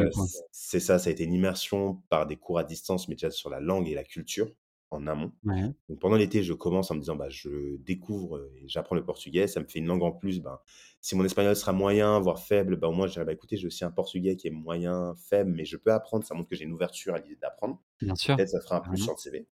[0.50, 3.50] c'est ça, ça a été une immersion par des cours à distance, mais déjà sur
[3.50, 4.50] la langue et la culture
[4.90, 5.32] en amont.
[5.44, 5.74] Ouais.
[5.88, 9.46] Donc pendant l'été, je commence en me disant: «Bah, je découvre, et j'apprends le portugais,
[9.48, 10.58] ça me fait une langue en plus, ben,
[11.02, 13.66] si mon espagnol sera moyen, voire faible, bah, au moins je dirais: "Bah, écoutez, j'ai
[13.66, 16.24] aussi un portugais qui est moyen, faible, mais je peux apprendre".
[16.24, 18.80] Ça montre que j'ai une ouverture à l'idée d'apprendre Bien sûr, peut-être ça fera un
[18.82, 19.48] plus sur le CV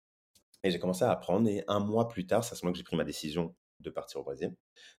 [0.64, 2.78] et j'ai commencé à apprendre et un mois plus tard, c'est à ce moment que
[2.78, 4.56] j'ai pris ma décision de partir au Brésil.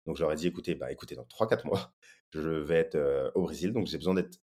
[0.07, 1.93] Donc ai dit: «Écoutez, bah, écoutez, dans trois quatre mois,
[2.31, 4.39] je vais être, au Brésil, donc j'ai besoin d'être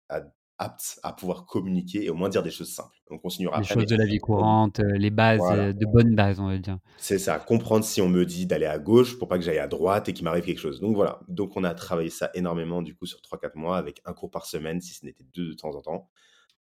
[0.58, 2.96] apte à pouvoir communiquer et au moins dire des choses simples.
[3.10, 5.68] On continuera Les choses de la vie m courante, les bases, voilà».
[5.68, 6.78] heu, de bonnes bases, on va dire.
[6.96, 9.68] C'est ça, comprendre si on me dit d'aller à gauche pour pas que j'aille à
[9.68, 10.80] droite et qu'il m'arrive quelque chose.
[10.80, 14.02] Donc voilà, donc on a travaillé ça énormément du coup sur trois quatre mois avec
[14.04, 16.10] un cours par semaine, si ce n'était 2 de temps en temps.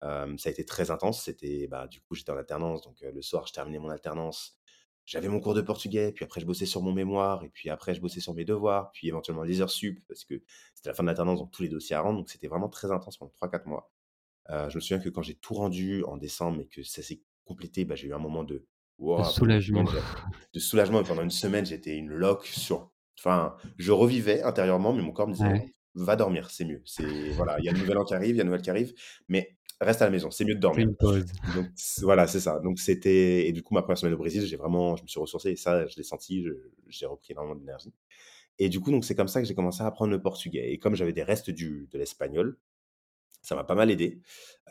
[0.01, 3.47] Ça a été très intense, c'était, bah, du coup, j'étais en alternance, donc le soir,
[3.47, 4.57] je terminais mon alternance.
[5.05, 7.93] J'avais mon cours de portugais, puis après je bossais sur mon mémoire et puis après
[7.93, 10.41] je bossais sur mes devoirs, puis éventuellement les heures sup parce que
[10.73, 12.91] c'était la fin de l'alternance, donc tous les dossiers à rendre, donc c'était vraiment très
[12.91, 13.91] intense pendant trois quatre mois.
[14.49, 17.21] Heu, je me souviens que quand j'ai tout rendu en décembre et que ça s'est
[17.45, 18.67] complété, bah, j'ai eu un moment de
[19.23, 19.85] soulagement.
[20.53, 25.01] de soulagement et pendant une semaine, j'étais une loque sur enfin, je revivais intérieurement, mais
[25.01, 26.81] mon corps me disait: Ouais, «Va dormir, c'est mieux».
[26.85, 28.61] C'est voilà, il y a le nouvel an qui arrive, il y a le nouvel
[28.61, 28.93] qui arrive,
[29.29, 30.87] mais reste à la maison, c'est mieux de dormir.
[31.55, 31.67] Donc
[32.01, 32.59] voilà, c'est ça.
[32.59, 35.19] Donc c'était et du coup, ma première semaine au Brésil, j'ai vraiment je me suis
[35.19, 36.45] ressourcé et ça, je l'ai senti,
[36.87, 37.93] j'ai repris énormément d'énergie
[38.57, 40.79] et du coup, donc c'est comme ça que j'ai commencé à apprendre le portugais et
[40.79, 42.57] comme j'avais des restes du de l'espagnol,
[43.41, 44.21] ça m'a pas mal aidé,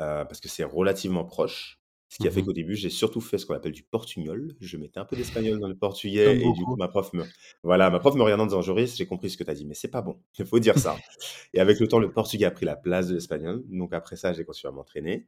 [0.01, 1.81] heu, parce que c'est relativement proche.
[2.15, 2.45] Ce qui a Mmh fait mh.
[2.45, 4.55] qu'au début, j'ai surtout fait ce qu'on appelle du portugnol.
[4.61, 7.29] Je mettais un peu d'espagnol dans le portugais et du coup, ma prof me
[7.65, 9.67] voilà, ma prof me regardant en disant: «Joris, j'ai compris ce que tu as dit,
[9.67, 11.05] mais c'est pas bon, il faut dire ça»
[11.55, 13.65] et avec le temps, le portugais a pris la place de l'espagnol.
[13.69, 15.27] Donc après ça, j'ai continué à m'entraîner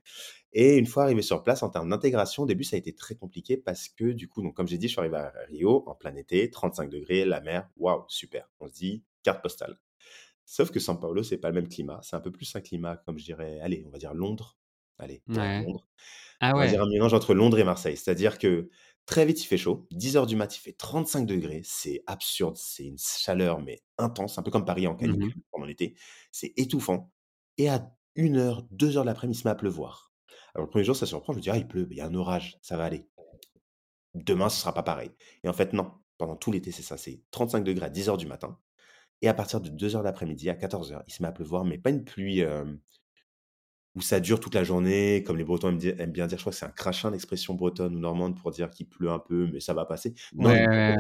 [0.53, 3.17] et une fois arrivé sur place, en termes d'intégration, au début, ça a été très
[3.17, 5.95] compliqué parce que du coup, donc comme j'ai dit, je suis arrivé à Rio en
[5.97, 8.49] plein été, 35 degrés, la mer, waouh, super.
[8.61, 9.79] On se dit: «Carte postale».
[10.45, 12.01] Sauf que São Paulo, c'est pas le même climat.
[12.03, 14.59] C'est un peu plus un climat comme je dirais, allez, on va dire Londres.
[14.99, 15.67] Allez, ouais, Ouais.
[15.67, 15.87] Londres.
[16.41, 16.83] Ah On va dire ouais.
[16.83, 17.97] un mélange entre Londres et Marseille.
[17.97, 18.71] C'est-à-dire que
[19.07, 19.87] très vite, il fait chaud.
[19.93, 21.63] 10:00 du mat, il fait 35 degrés.
[21.65, 25.31] C'est absurde, c'est une chaleur, mais intense, un peu comme Paris en Mmh mh.
[25.31, 25.97] canicule pendant l'été.
[26.33, 27.13] C'est étouffant
[27.59, 30.15] et à 13:00-14:00 de l'après-midi, il se met à pleuvoir.
[30.55, 32.07] Alors le 1er jour, ça surprend, je me dis: «Ah, il pleut, il y a
[32.07, 33.09] un orage, ça va aller.
[34.15, 35.13] Demain, ce sera pas pareil»
[35.45, 35.93] et en fait, non.
[36.19, 38.59] Pendant tout l'été, c'est ça, c'est 35 degrés à 10:00 du matin
[39.23, 41.79] et à partir de 2:00 de l'après-midi, à 14:00, il se met à pleuvoir, mais
[41.79, 42.81] pas une pluie, hem
[43.97, 46.59] où ça dure toute la journée, comme les Bretons aiment bien dire, je crois que
[46.59, 49.75] c'est un crachin, l'expression bretonne ou normande pour dire qu'il pleut un peu, mais ça
[49.75, 50.15] va passer.
[50.39, 50.95] Non, Ouais,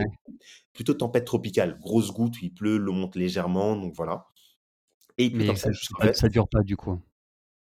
[0.72, 4.26] plutôt tempête tropicale, grosses gouttes où il pleut, l'eau monte légèrement, donc voilà
[5.18, 5.70] et Mais ça
[6.14, 7.00] ça dure pas du coup?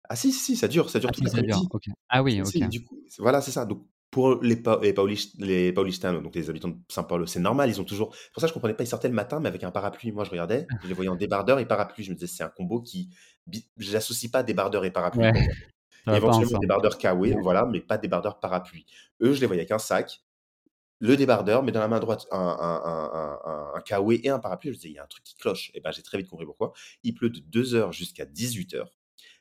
[0.08, 1.68] Ah si, si, ça dure, ça dure Ah toute si, l'après-midi.
[1.70, 1.84] OK.
[2.08, 2.52] Ah oui, OK.
[2.52, 3.64] si, du coup, c voilà, c'est ça.
[3.66, 7.40] Donc pour les pa les paulis les paulistanos, donc les habitants de São Paulo, c'est
[7.40, 9.64] normal, ils ont toujours pour ça je comprenais pas, ils sortaient le matin, mais avec
[9.64, 10.12] un parapluie.
[10.12, 12.04] Moi, je regardais, je les voyais en débardeur et parapluie.
[12.04, 13.16] Je me disais: «C'est un combo qui bi»
[13.78, 15.32] j'associe pas débardeur et parapluie Ouais,
[16.12, 16.98] Éventuellement débardeur Ouais.
[16.98, 18.86] K-Way, voilà, mais pas débardeur parapluie.
[19.22, 20.22] Eux, je les voyais avec un sac,
[21.00, 24.70] le débardeur, mais dans la main droite, un un et un parapluie.
[24.70, 26.28] Je me disais: «Il y a un truc qui cloche» et bah, j'ai très vite
[26.28, 26.72] compris pourquoi.
[27.04, 28.96] Il pleut de 2:00 jusqu'à 18:00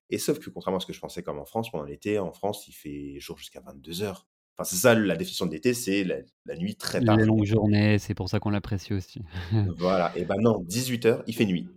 [0.09, 2.33] et sauf que contrairement à ce que je pensais comme en France, pendant l'été, en
[2.33, 4.27] France, il fait jour jusqu'à 22:00.
[4.57, 7.25] Enfin, c'est ça la définition de l'été, c'est la la nuit très tard, quoi.
[7.25, 9.21] longues journées, c'est pour ça qu'on l'apprécie aussi.
[9.77, 11.67] Voilà et bah non, 18:00, il fait nuit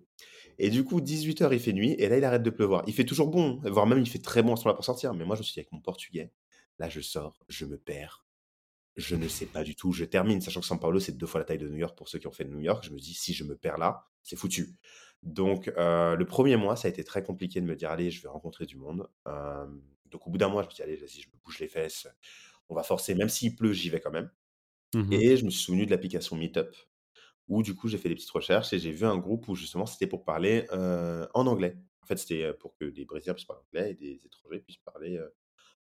[0.58, 2.82] et du coup, 18:00, il fait nuit et là, il arrête de pleuvoir.
[2.86, 5.14] Il fait toujours bon, voire même il fait très bon à ce moment-là pour sortir,
[5.14, 6.32] mais moi, je suis «Avec mon portugais,
[6.78, 8.26] là, je sors, je me perds,
[8.96, 11.40] je ne sais pas du tout je termine», sachant que São Paulo, c'est 2 fois
[11.40, 12.84] la taille de New York pour ceux qui ont fait New York.
[12.86, 14.76] Je me dis: «Si je me perds là, c'est foutu».
[15.22, 18.22] Donc heu, le 1er mois, ça a été très compliqué de me dire: «Allez, je
[18.22, 19.08] vais rencontrer du monde».
[19.26, 21.68] Hem, donc au bout d'un mois, je me dit: «Allez, vas-y, je me bouge les
[21.68, 22.08] fesses,
[22.70, 24.30] on va forcer, même s'il pleut, j'y vais quand même»
[24.94, 25.22] Mmh mh.
[25.22, 26.74] et je me suis souvenu de l'application Meetup
[27.48, 29.86] où du coup, j'ai fait des petites recherches et j'ai vu un groupe où justement,
[29.86, 31.76] c'était pour parler, heu, en anglais.
[32.02, 34.78] En fait, c'était, heu, pour que des Brésiliens puissent parler anglais et des étrangers puissent
[34.78, 35.34] parler, heu,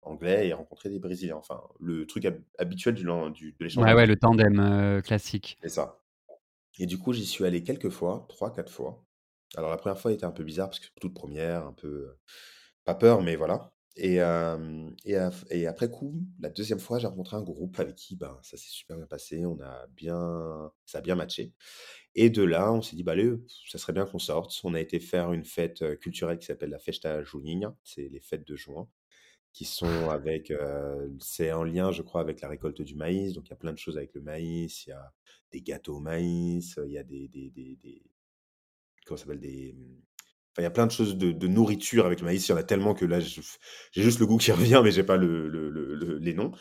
[0.02, 1.36] anglais et rencontrer des Brésiliens.
[1.36, 5.58] Enfin, le truc hab habituel du du de l'échange Ouais, ouais, le tandem, classique.
[5.62, 6.00] C'est ça
[6.78, 9.04] et du coup, j'y suis allé quelques fois, 3-4 fois.
[9.56, 12.16] Alors la 1re fois était un peu bizarre parce que toute 1re, un peu,
[12.84, 14.18] pas peur, mais voilà et
[15.50, 18.70] et après coup, la 2e fois, j'ai rencontré un groupe avec qui, ben, ça s'est
[18.70, 19.46] super bien passé.
[19.46, 21.52] On a bien ça a bien matché
[22.14, 23.32] et de là, on s'est dit: «Bah, allez,
[23.68, 24.58] ça serait bien qu'on sorte».
[24.64, 28.46] On a été faire une fête, culturelle qui s'appelle la Festa Junina, c'est les fêtes
[28.48, 28.88] de juin
[29.54, 33.34] qui sont avec, heu, c'est en lien, je crois, avec la récolte du maïs.
[33.34, 34.86] Donc il y a plein de choses avec le maïs.
[34.86, 35.12] Il y a
[35.52, 38.02] des gâteaux au maïs, il y a des des des des
[39.06, 39.40] comment ça s'appelle?
[39.40, 40.02] Des, mmh,
[40.58, 42.46] il y a plein de choses de de nourriture avec le maïs.
[42.48, 45.04] Il y en a tellement que là, j'ai juste le goût qui revient, mais j'ai
[45.04, 46.52] pas le le le le les noms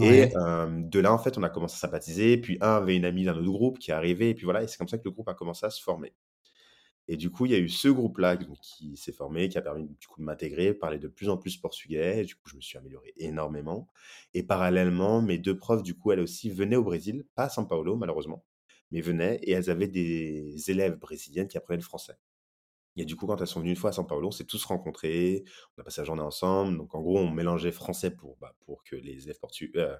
[0.00, 2.36] et de là, en fait, on a commencé à sympathiser.
[2.38, 4.68] Puis un avait une amie d'un autre groupe qui est arrivée et puis voilà et
[4.68, 6.12] c'est comme ça que le groupe a commencé à se former
[7.06, 9.86] et du coup, il y a eu ce groupe-là qui s'est formé, qui a permis
[9.86, 12.60] du coup de m'intégrer, parler de plus en plus portugais et du coup, je me
[12.62, 13.88] suis amélioré énormément
[14.32, 17.68] et parallèlement, mes 2 profs, du coup, elles aussi venaient au Brésil, pas à São
[17.68, 18.44] Paulo malheureusement,
[18.90, 22.14] mais venaient et elles avaient des élèves brésiliennes qui apprenaient le français
[22.96, 24.64] et du coup, quand elles sont venues une fois à São Paulo, on s'est tous
[24.64, 25.44] rencontrés,
[25.76, 26.76] on a passé la journée ensemble.
[26.78, 29.38] Donc en gros, on mélangeait français pour, bah, pour que les élèves
[29.76, 29.96] heu,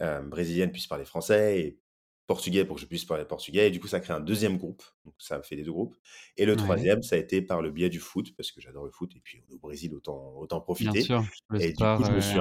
[0.00, 1.80] hem, brésiliennes puissent parler français et
[2.26, 4.56] portugais pour que je puisse parler portugais et du coup, ça a créé un 2e
[4.58, 4.82] groupe.
[5.04, 5.96] Donc ça fait les 2 groupes
[6.38, 6.88] et le Ouais.
[6.88, 9.20] 3e, ça a été par le biais du foot parce que j'adore le foot et
[9.20, 12.22] puis au Brésil, autant autant Bien profiter sûr, le et du coup, je me est
[12.22, 12.38] suis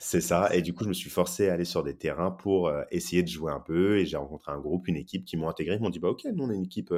[0.00, 2.70] c'est ça et du coup, je me suis forcé à aller sur des terrains pour,
[2.92, 5.76] essayer de jouer un peu et j'ai rencontré un groupe, une équipe qui m'ont intégré.
[5.76, 6.92] Ils m'ont dit: «Bah, OK, nous, on est une équipe,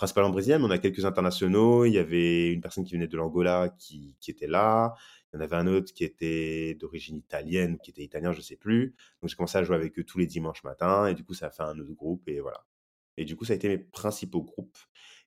[0.00, 1.84] principalement brésilienne, mais on a quelques internationaux».
[1.84, 4.94] Il y avait une personne qui venait de l'Angola qui était là.
[5.32, 8.56] Il y en avait un autre qui était d'origine italienne qui était italien, je sais
[8.56, 8.94] plus.
[9.22, 11.46] Donc j'ai commencé à jouer avec eux tous les dimanches matins et du coup, ça
[11.48, 12.64] a fait un autre groupe et voilà
[13.16, 14.78] et du coup, ça a été mes principaux groupes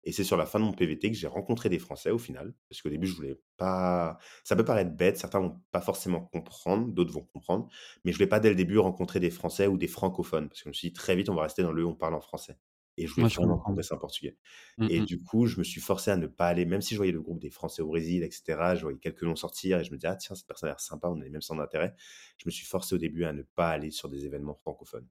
[0.04, 2.54] et c'est sur la fin de mon PVT que j'ai rencontré des Français au final.
[2.70, 6.92] Parce qu'au début, je voulais pas ça peut paraître bête, certains vont pas forcément comprendre,
[6.94, 7.70] d'autres vont comprendre,
[8.04, 10.66] mais je voulais pas dès le début rencontrer des Français ou des francophones parce que
[10.66, 12.58] je me suis dit: «Très vite, on va rester dans le on parle en français»
[12.98, 14.38] et je voulais vraiment progresser en portugais
[14.78, 15.08] Mmh et mh.
[15.08, 17.22] du coup, je me suis forcé à ne pas aller même si je voyais le
[17.22, 19.98] groupe des Français au Brésil et cetera, je voyais quelques noms sortir et je me
[19.98, 21.96] disais: «Ah tiens, cette personne a l'air sympa, on a les mêmes centres d'intérêt».
[22.38, 25.08] Je me suis forcé au début à ne pas aller sur des événements francophones.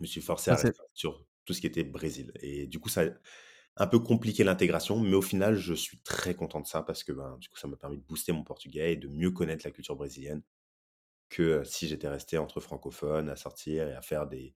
[0.00, 2.78] Je me suis forcé Ah à rester sur tout ce qui était Brésil et du
[2.80, 6.66] coup, ça a un peu compliqué l'intégration, mais au final, je suis très content de
[6.66, 9.08] ça parce que, ben, du coup, ça m'a permis de booster mon portugais et de
[9.08, 10.42] mieux connaître la culture brésilienne
[11.30, 14.54] que, heu, si j'étais resté entre francophones, à sortir et à faire des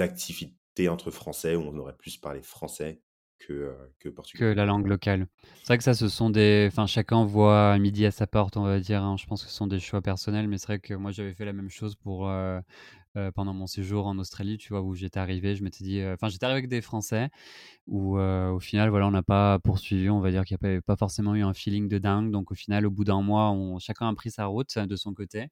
[0.00, 0.56] activités
[0.88, 3.00] entre français où on aurait plus parlé français
[3.46, 3.92] que, heu,
[4.34, 5.26] que la langue locale.
[5.60, 8.62] C'est vrai que ça, ce sont des enfin, chacun voit midi à sa porte, on
[8.64, 9.16] va dire, hein.
[9.18, 11.44] Je pense que ce sont des choix personnels, mais c'est vrai que moi, j'avais fait
[11.44, 12.60] la même chose pour, heu
[13.16, 14.82] heu, pendant mon séjour en Australie, tu vois?
[14.82, 17.30] Où j'étais arrivé, je m'étais dit, enfin, j'étais arrivé avec des Français
[17.86, 20.10] où, au final, voilà, on n'a pas poursuivi.
[20.10, 22.30] On va dire qu'il y avait pas forcément eu un feeling de dingue.
[22.32, 25.48] Donc au final, au bout d'un mois, chacun a pris sa route de son côté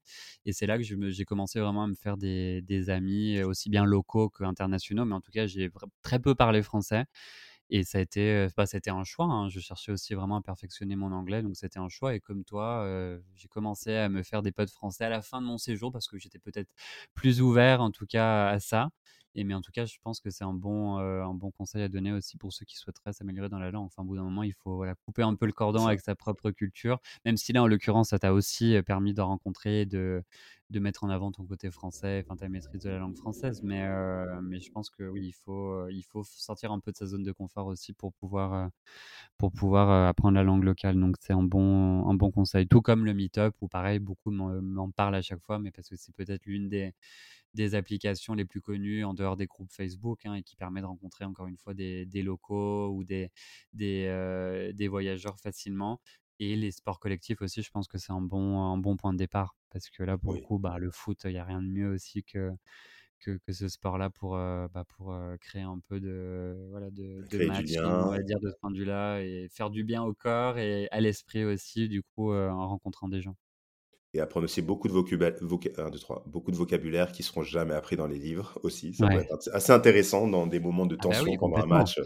[0.47, 4.30] et c'est là que j'ai commencé vraiment à me faire des amis, aussi bien locaux
[4.30, 5.05] qu'internationaux.
[5.07, 5.70] Mais en tout cas, j'ai
[6.03, 7.05] très peu parlé français
[7.71, 9.49] et ça a été, heu, bah, un choix, hein.
[9.49, 12.85] Je cherchais aussi vraiment à perfectionner mon anglais, donc c'était un choix et comme toi,
[13.37, 16.09] j'ai commencé à me faire des potes français à la fin de mon séjour parce
[16.09, 16.71] que j'étais peut-être
[17.14, 18.91] plus ouvert, en tout cas, à ça
[19.35, 21.89] et mais en tout cas, je pense que c'est un bon, un bon conseil à
[21.89, 23.87] donner aussi pour ceux qui souhaiteraient s'améliorer dans la langue.
[23.87, 26.14] Enfin, au bout d'un moment, il faut, voilà, couper un peu le cordon avec sa
[26.14, 30.22] propre culture, même si là, en l'occurrence, ça t'a aussi, permis de rencontrer de
[30.70, 33.61] de mettre en avant ton côté français, enfin, ta maîtrise de la langue française.
[33.64, 33.89] Mais
[34.43, 37.24] mais je pense que oui, il faut, il faut sortir un peu de sa zone
[37.24, 38.70] de confort aussi pour pouvoir,
[39.39, 40.99] pour pouvoir, apprendre la langue locale.
[41.01, 42.68] Donc c'est un bon un bon conseil.
[42.68, 45.97] Tout comme le Meetup où pareil, beaucoup m'en parlent à chaque fois, mais parce que
[45.97, 46.95] c'est peut-être l'une des
[47.55, 50.86] des applications les plus connues en dehors des groupes Facebook, hein et qui permet de
[50.86, 53.30] rencontrer encore une fois des des locaux ou des
[53.72, 56.01] des, voyageurs facilement.
[56.42, 59.18] Et les sports collectifs aussi, je pense que c'est un bon un bon point de
[59.18, 61.68] départ parce que là, pour le coup, bah, le foot, il y a rien de
[61.68, 62.53] mieux aussi que
[63.20, 67.22] que que ce sport-là pour, heu, bah, pour, heu, créer un peu de, voilà, de
[67.30, 70.14] de matching, on va dire, de ce point de vue-là et faire du bien au
[70.14, 73.36] corps et à l'esprit aussi, du coup, en rencontrant des gens.
[74.14, 77.94] Et apprendre aussi beaucoup de vocuba voca 1-2-3, beaucoup de vocabulaire qui seront jamais appris
[77.96, 78.92] dans les livres aussi.
[78.94, 81.66] Ça peut être assez intéressant dans des moments de Ah bah, oui, tension pendant un
[81.66, 82.00] match,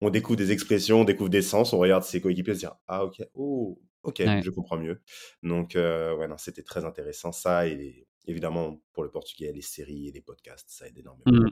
[0.00, 3.04] on découvre des expressions, on découvre des sens, on regarde ses coéquipiers se dire: «Ah
[3.04, 4.42] OK, oh, OK, Ouais.
[4.42, 5.02] je comprends mieux».
[5.42, 10.08] Donc heu, ouais, non, c'était très intéressant ça et évidemment pour le portugais, les séries
[10.08, 11.26] et les podcasts, ça aide énormément.
[11.26, 11.50] Mmh.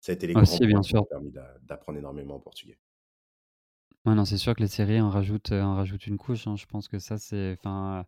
[0.00, 1.02] Ça a été les grands Aussi, bien qui sûr.
[1.02, 2.78] m'ont permis d'a d'apprendre énormément en portugais.
[4.04, 6.54] Ouais, non, c'est sûr que les séries en rajoutent, heu, en rajoutent une couche, hein.
[6.56, 8.06] Je pense que ça, c'est enfin,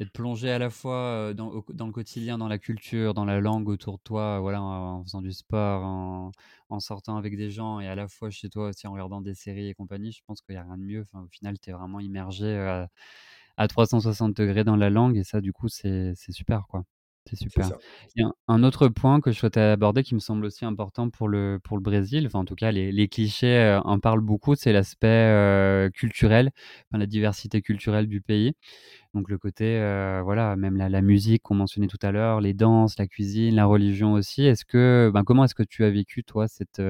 [0.00, 1.50] être plongé à la fois, dans
[1.86, 5.32] le quotidien, dans la culture, dans la langue autour de toi, voilà, en faisant du
[5.32, 6.32] sport,
[6.68, 9.34] en sortant avec des gens et à la fois chez toi aussi en regardant des
[9.34, 11.02] séries et compagnie, je pense qu'il y a rien de mieux.
[11.02, 12.86] Enfin, au final, tu es vraiment immergé, heu,
[13.56, 16.84] à 360° dans la langue et ça, du coup, c'est super, quoi.
[17.26, 17.64] C'est super.
[17.64, 17.80] ça.
[18.14, 21.08] Il y a un autre point que je souhaitais aborder qui me semble aussi important
[21.08, 24.20] pour le pour le Brésil, enfin, en tout cas, les les clichés, heu, en parlent
[24.20, 26.50] beaucoup, c'est l'aspect, heu, culturel,
[26.90, 28.52] enfin, la diversité culturelle du pays.
[29.14, 32.54] Donc le côté, heu, voilà, même la la musique qu'on mentionnait tout à l'heure, les
[32.54, 34.44] danses, la cuisine, la religion aussi.
[34.44, 36.82] Est-ce que ben, comment est-ce que tu as vécu, toi, cette,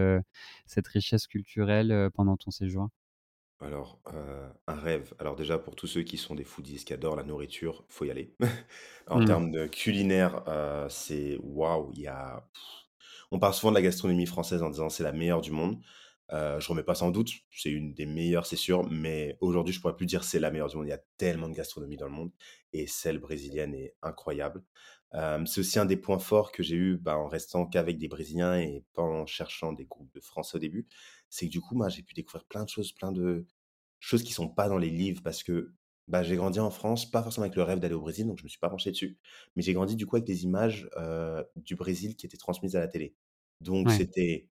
[0.67, 2.89] cette richesse culturelle, pendant ton séjour?
[3.61, 5.15] Alors, heu, un rêve.
[5.19, 8.11] Alors déjà, pour tous ceux qui sont des foodies, qui adorent la nourriture, faut y
[8.11, 8.37] aller.
[9.09, 9.23] En Mmh.
[9.23, 12.49] termes de culinaire, heu, c'est waouh, il y a
[13.33, 15.81] on parle souvent de la gastronomie française en disant: «C'est la meilleure du monde».
[16.33, 19.75] Heu, je remets pas ça en doute, c'est une des meilleures, c'est sûr, mais aujourd'hui,
[19.75, 20.87] je pourrais plus dire: «C'est la meilleure du monde».
[20.87, 22.33] Il y a tellement de gastronomie dans le monde
[22.73, 24.65] et celle brésilienne est incroyable.
[25.13, 28.09] Hem, c'est aussi un des points forts que j'ai eu, bah, en restant qu'avec des
[28.09, 30.89] brésiliens et pas en cherchant des groupes de Français au début.
[31.35, 33.45] C'est que du coup, moi, j'ai pu découvrir plein de choses, plein de
[33.99, 35.73] choses qui sont pas dans les livres parce que,
[36.07, 38.45] bah, j'ai grandi en France, pas forcément avec le rêve d'aller au Brésil, donc je
[38.45, 39.19] me suis pas penché dessus.
[39.57, 40.89] Mais j'ai grandi du coup avec des images,
[41.57, 43.17] du Brésil qui étaient transmises à la télé.
[43.61, 43.97] Donc Ouais.
[43.97, 44.49] c'était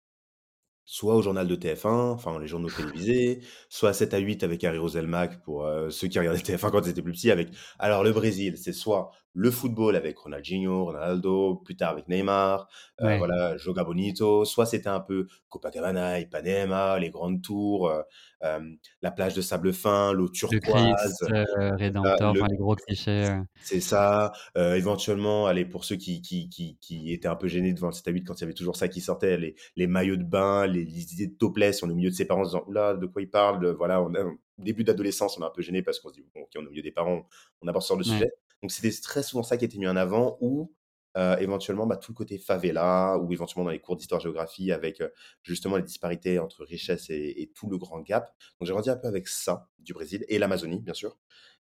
[0.86, 4.78] soit au journal de TF1, enfin les journaux télévisés, soit 7 à 8 avec Harry
[4.78, 8.56] Roselmack pour, ceux qui regardaient TF1 quand ils étaient plus petits avec alors le Brésil,
[8.58, 12.68] c'est soit le football avec Ronaldinho, Ronaldo, plus tard avec Neymar,
[12.98, 13.30] Ouais.
[13.38, 18.02] voilà, Joga Bonito, soit c'était un peu Copacabana, Ipanema, les grandes tours, heu,
[18.42, 22.46] hem, la plage de sable fin, l'eau Le Christ, turquoise, heu, heu, Rédemptor, le enfin
[22.48, 27.36] les gros clichés, c'est ça, éventuellement, allez, pour ceux qui qui qui qui étaient un
[27.36, 29.36] peu gênés devant le 7 à 8 quand il y avait toujours ça qui sortait,
[29.36, 32.14] les les maillots de bain, les les idées de topless, on est au milieu de
[32.14, 34.24] ses parents en se disant: «Ouh là, de quoi il parle?» voilà, on a
[34.58, 36.66] début d'adolescence, on est un peu gêné parce qu'on se dit: «Bon OK, on est
[36.66, 37.26] au milieu des parents,
[37.62, 38.24] on aborde ce genre de Ouais.
[38.24, 38.30] sujet».
[38.62, 40.74] Donc c'était très souvent ça qui était mis en avant ou,
[41.16, 45.02] éventuellement, bah, tout le côté favela ou éventuellement dans les cours d'histoire-géographie avec,
[45.42, 48.26] justement les disparités entre richesse et tout le grand gap.
[48.58, 51.18] Donc j'ai grandi un peu avec ça, du Brésil et l'Amazonie, bien sûr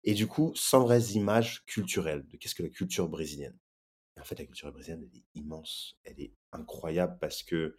[0.05, 3.59] et du coup, sans vraies images culturelles de qu'est-ce que la culture brésilienne?
[4.19, 7.77] En fait, la culture brésilienne, elle est immense, elle est incroyable parce que,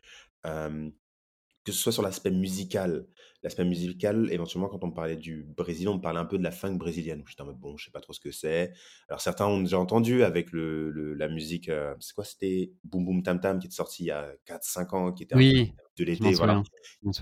[1.68, 3.07] que ce soit sur l'aspect musical
[3.43, 6.51] l'aspect musical, éventuellement, quand on parlait du Brésil, on me parlait un peu de la
[6.51, 7.24] funk brésilienne.
[7.28, 8.74] J'étais en mode: «Bon, je sais pas trop ce que c'est».
[9.09, 12.26] Alors certains ont déjà entendu avec le le la musique, heu, c'est quoi?
[12.26, 15.36] C'était Boom Boom Tam Tam qui était sorti il y a 4-5 ans, qui était
[15.36, 16.63] un peu Oui, de l'été, voilà,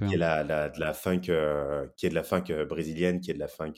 [0.05, 3.21] qui est la la de la funk, heu, qui est de la funk, heu, brésilienne,
[3.21, 3.73] qui est de la funk,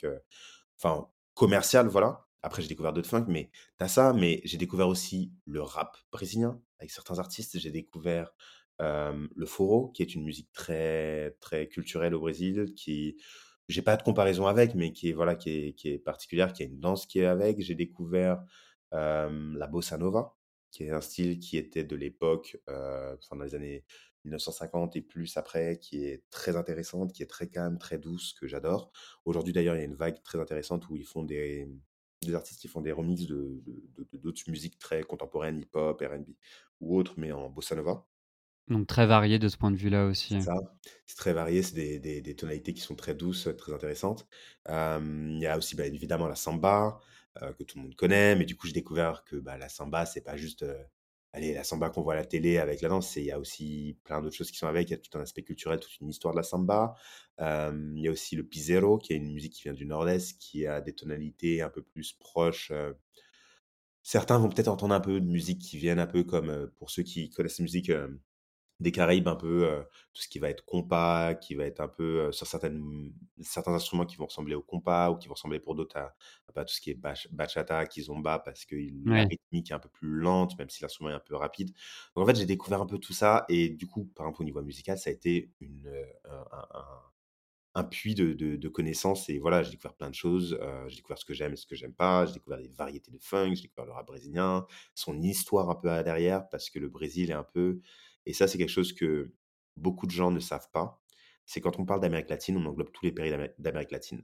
[0.80, 2.26] enfin commerciale, voilà.
[2.44, 5.98] Après, j'ai découvert d'autres funk, mais tu as ça, mais j'ai découvert aussi le rap
[6.12, 7.58] brésilien avec certains artistes.
[7.60, 8.32] J'ai découvert,
[8.80, 13.18] le forró, qui est une musique très, très culturelle au Brésil, qui
[13.68, 16.64] j'ai pas de comparaison avec, mais qui est, voilà, qui est qui est particulière, qui
[16.64, 17.62] a une danse qui est avec.
[17.62, 18.44] J'ai découvert,
[18.92, 20.36] la bossa nova,
[20.72, 23.84] qui est un style qui était de l'époque, enfin dans les années
[24.26, 28.48] 1950 et plus après, qui est très intéressante, qui est très calme, très douce, que
[28.48, 28.92] j'adore.
[29.26, 31.68] Aujourd'hui d'ailleurs, il y a une vague très intéressante où ils font des
[32.24, 36.32] des artistes qui font des remixes de de de d'autres musiques très contemporaines, hip-hop, R&B
[36.82, 38.06] ou autres, mais en bossa nova.
[38.70, 40.40] Donc très varié de ce point de vue-là aussi.
[40.40, 40.56] C'est ça,
[41.06, 44.28] c'est très varié, c'est des des tonalités qui sont très douces, très intéressantes.
[44.68, 47.00] Il y a aussi, bah, évidemment la samba,
[47.42, 50.06] heu, que tout le monde connaît, mais du coup, j'ai découvert que, bah, la samba,
[50.06, 50.66] c'est pas juste,
[51.34, 53.98] allez, la samba qu'on voit à la télé avec la danse, il y a aussi
[54.04, 54.90] plein d'autres choses qui sont avec.
[54.90, 56.96] Il y a tout un aspect culturel, toute une histoire de la samba.
[57.40, 60.68] Il y a aussi le piseiro, qui est une musique qui vient du nord-est, qui
[60.68, 62.98] a des tonalités un peu plus proches, heu
[64.04, 67.04] certains vont peut-être entendre un peu de musique qui viennent un peu comme, pour ceux
[67.04, 67.92] qui connaissent la musique,
[68.80, 72.32] des Caraïbes un peu, tout ce qui va être compas, qui va être un peu,
[72.32, 73.12] sur certaines
[73.42, 76.16] certains instruments qui vont ressembler au compas ou qui vont ressembler pour d'autres à
[76.56, 79.28] à tout ce qui est bach bachata, kizomba parce que il la Ouais.
[79.30, 81.72] rythmique est un peu plus lente, même si l'instrument est un peu rapide.
[82.16, 84.46] Donc en fait, j'ai découvert un peu tout ça et du coup, par exemple, au
[84.46, 85.88] niveau musical, ça a été une,
[86.26, 87.02] un un un
[87.76, 91.20] un puits de de de connaissances et voilà, j'ai découvert plein de choses, j'ai découvert
[91.20, 93.64] ce que j'aime et ce que j'aime pas, j'ai découvert des variétés de funk, j'ai
[93.64, 94.66] découvert le rap brésilien,
[94.96, 97.82] son histoire un peu à derrière parce que le Brésil est un peu
[98.30, 99.34] et ça, c'est quelque chose que
[99.78, 101.02] beaucoup de gens ne savent pas.
[101.46, 104.24] C'est quand on parle d'Amérique latine, on englobe tous les pays d'Amé d'Amérique latine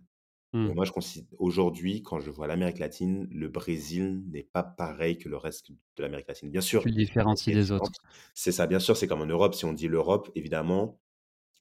[0.70, 0.76] et Mmh.
[0.76, 5.28] moi, je considère aujourd'hui, quand je vois l'Amérique latine, le Brésil n'est pas pareil que
[5.28, 6.50] le reste de l'Amérique latine.
[6.52, 7.92] Bien sûr, culture est des autres.
[8.34, 11.02] C'est ça, bien sûr, c'est comme en Europe, si on dit l'Europe, évidemment,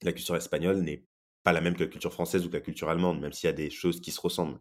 [0.03, 1.07] la culture espagnole n'est
[1.43, 3.51] pas la même que la culture française ou que la culture allemande, même s'il y
[3.51, 4.61] a des choses qui se ressemblent.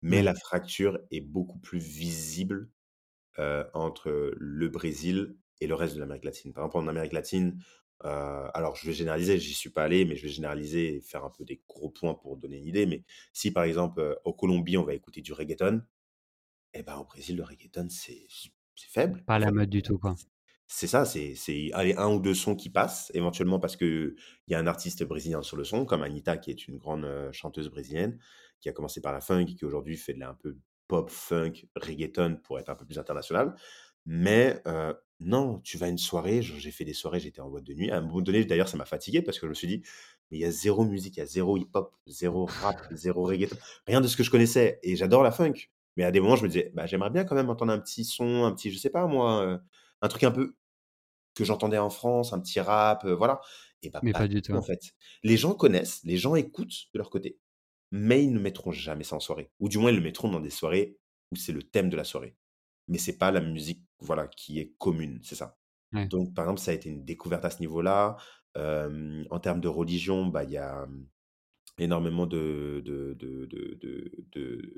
[0.00, 2.70] Mais la fracture est beaucoup plus visible,
[3.74, 6.52] entre le Brésil et le reste de l'Amérique latine.
[6.52, 7.62] Par exemple, en Amérique latine,
[8.04, 11.24] heu, alors je vais généraliser, j'y suis pas allé, mais je vais généraliser et faire
[11.24, 12.86] un peu des gros points pour donner une idée.
[12.86, 15.82] Mais si par exemple, heu, en Colombie, on va écouter du reggaeton,
[16.74, 18.26] et ben, au Brésil, le reggaeton, c'est
[18.76, 20.14] faible, Pas la mode du tout, quoi.
[20.68, 21.34] C'est ça, c'est
[21.74, 24.14] allez, 1 ou 2 sons qui passent, éventuellement parce qu'il
[24.48, 27.30] y a un artiste brésilien sur le son, comme Anitta qui est une grande, heu,
[27.32, 28.18] chanteuse brésilienne,
[28.60, 30.56] qui a commencé par la funk et qui aujourd'hui fait de la un peu
[30.88, 33.54] pop, funk, reggaeton pour être un peu plus international.
[34.06, 37.64] Mais heu, non, tu vas à une soirée, j'ai fait des soirées, j'étais en boîte
[37.64, 37.90] de nuit.
[37.90, 39.82] À un moment donné, d'ailleurs, ça m'a fatigué parce que je me suis dit:
[40.30, 43.56] «Mais il y a zéro musique, il y a zéro hip-hop, zéro rap, zéro reggaeton,
[43.86, 45.54] rien de ce que je connaissais» et j'adore la funk.
[45.96, 48.04] Mais à des moments, je me disais: «Bah, j'aimerais bien quand même entendre un petit
[48.04, 49.60] son, un petit je sais pas moi, heu,
[50.02, 50.56] un truc un peu
[51.34, 53.40] que j'entendais en France, un petit rap, heu, voilà
[53.82, 54.56] et bah, Mais pas pas du du tout tout.
[54.56, 54.80] en fait.
[55.24, 57.38] Les gens connaissent, les gens écoutent de leur côté,
[57.92, 60.40] mais ils ne mettront jamais ça en soirée ou du moins ils le mettront dans
[60.40, 60.98] des soirées
[61.32, 62.36] où c'est le thème de la soirée.
[62.92, 65.58] Mais c'est pas la musique, voilà, qui est commune, c'est ça.
[65.92, 66.12] Ouais.
[66.12, 68.16] Donc par exemple, ça a été une découverte à ce niveau-là.
[68.56, 71.06] En termes de religion, bah, il y a, mmh,
[71.78, 74.72] énormément de de de de de de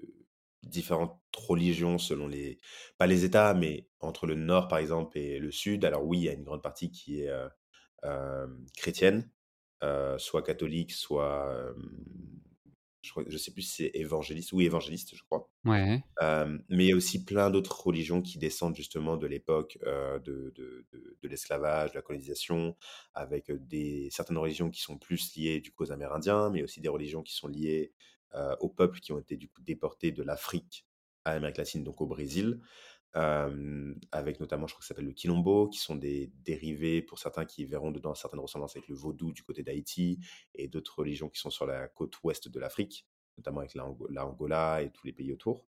[0.65, 2.59] différentes religions selon les
[2.99, 5.85] pas les États, mais entre le nord, par exemple et le sud.
[5.85, 7.51] Alors oui, il y a une grande partie qui est, heu,
[8.05, 9.31] hem, chrétienne,
[9.85, 12.41] heu, soit catholique, soit, hem,
[13.05, 15.51] je je sais plus si c'est évangéliste, oui évangéliste, je crois.
[15.65, 16.05] Ouais.
[16.69, 20.21] Mais il y a aussi plein d'autres religions qui descendent justement de l'époque, de
[20.57, 22.77] de de de l'esclavage, de la colonisation,
[23.15, 26.89] avec, des certaines religions qui sont plus liées du coup aux Amérindiens, mais aussi des
[26.89, 27.93] religions qui sont liées,
[28.61, 30.87] aux peuples qui ont été du coup déportés de l'Afrique
[31.25, 32.61] à l'Amérique latine, donc au Brésil.
[33.15, 37.45] Avec notamment, je crois que ça s'appelle le quilombo, qui sont des dérivés pour certains
[37.45, 40.19] qui verront dedans certaines ressemblances avec le vaudou du côté d'Haïti
[40.55, 43.07] et d'autres religions qui sont sur la côte ouest de l'Afrique,
[43.39, 45.67] notamment avec l'Ango l'Angola et tous les pays autour.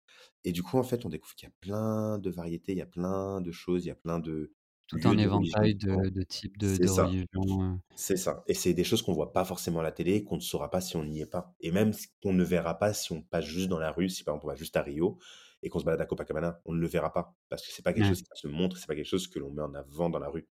[0.44, 2.82] Et du coup, en fait, on découvre qu'il y a plein de variétés, il y
[2.82, 4.52] a plein de choses, il y a plein de
[4.86, 8.44] Tout un éventail de de types de C'est de ça, religions, heu, c'est ça.
[8.46, 10.80] Et c'est des choses qu'on voit pas forcément à la télé, qu'on ne saura pas
[10.80, 11.54] si on n'y est pas.
[11.60, 14.34] Et même qu'on ne verra pas si on passe juste dans la rue, si par
[14.34, 15.18] exemple on va juste à Rio
[15.62, 17.36] et qu'on se balade à Copacabana, on ne le verra pas.
[17.48, 18.14] Parce que c'est pas quelque ouais.
[18.14, 20.28] chose qui se montre, c'est pas quelque chose que l'on met en avant dans la
[20.28, 20.48] rue.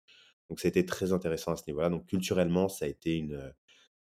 [0.50, 1.90] Donc ça a été très intéressant à ce niveau-là.
[1.90, 3.54] Donc culturellement, ça a été une, heu,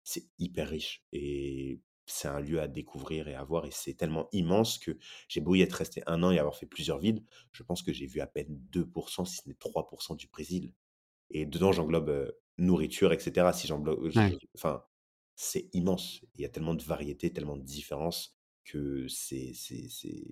[0.04, 4.30] c'est hyper riche et c'est un lieu à découvrir et à voir et c'est tellement
[4.32, 4.98] immense que
[5.28, 7.92] j'ai beau y être resté un an et avoir fait plusieurs villes, je pense que
[7.94, 10.72] j'ai vu à peine 2% si ce n'est 3% du Brésil
[11.32, 13.54] et dedans j'englobe, heu, nourriture et cetera.
[13.54, 14.40] Si j'englobe Ouais.
[14.56, 14.84] enfin,
[15.36, 16.22] c'est immense.
[16.36, 20.24] Il y a tellement de variétés, tellement de différences que c'est c'est c'est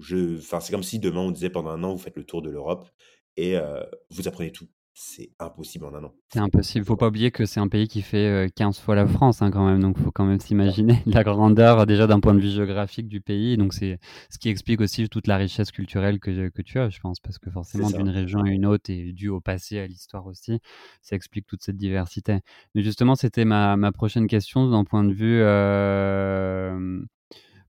[0.00, 2.42] je enfin, c'est comme si demain on disait pendant un an vous faites le tour
[2.42, 2.88] de l'Europe
[3.36, 4.68] et heu, vous apprenez tout.
[4.94, 6.14] c'est impossible en un an.
[6.30, 6.84] C'est impossible.
[6.84, 9.50] Faut pas oublier que c'est un pays qui fait, heu, 15 fois la France, hein,
[9.50, 13.08] quand même, donc faut quand même s'imaginer la grandeur, déjà d'un point de vue géographique
[13.08, 16.78] du pays, donc c'est ce qui explique aussi toute la richesse culturelle que que tu
[16.80, 19.78] as, je pense, parce que forcément d'une région à une autre et dû au passé,
[19.78, 20.58] à l'histoire aussi,
[21.00, 22.40] ça explique toute cette diversité.
[22.74, 27.06] Mais justement, c'était ma ma prochaine question d'un point de vue, hem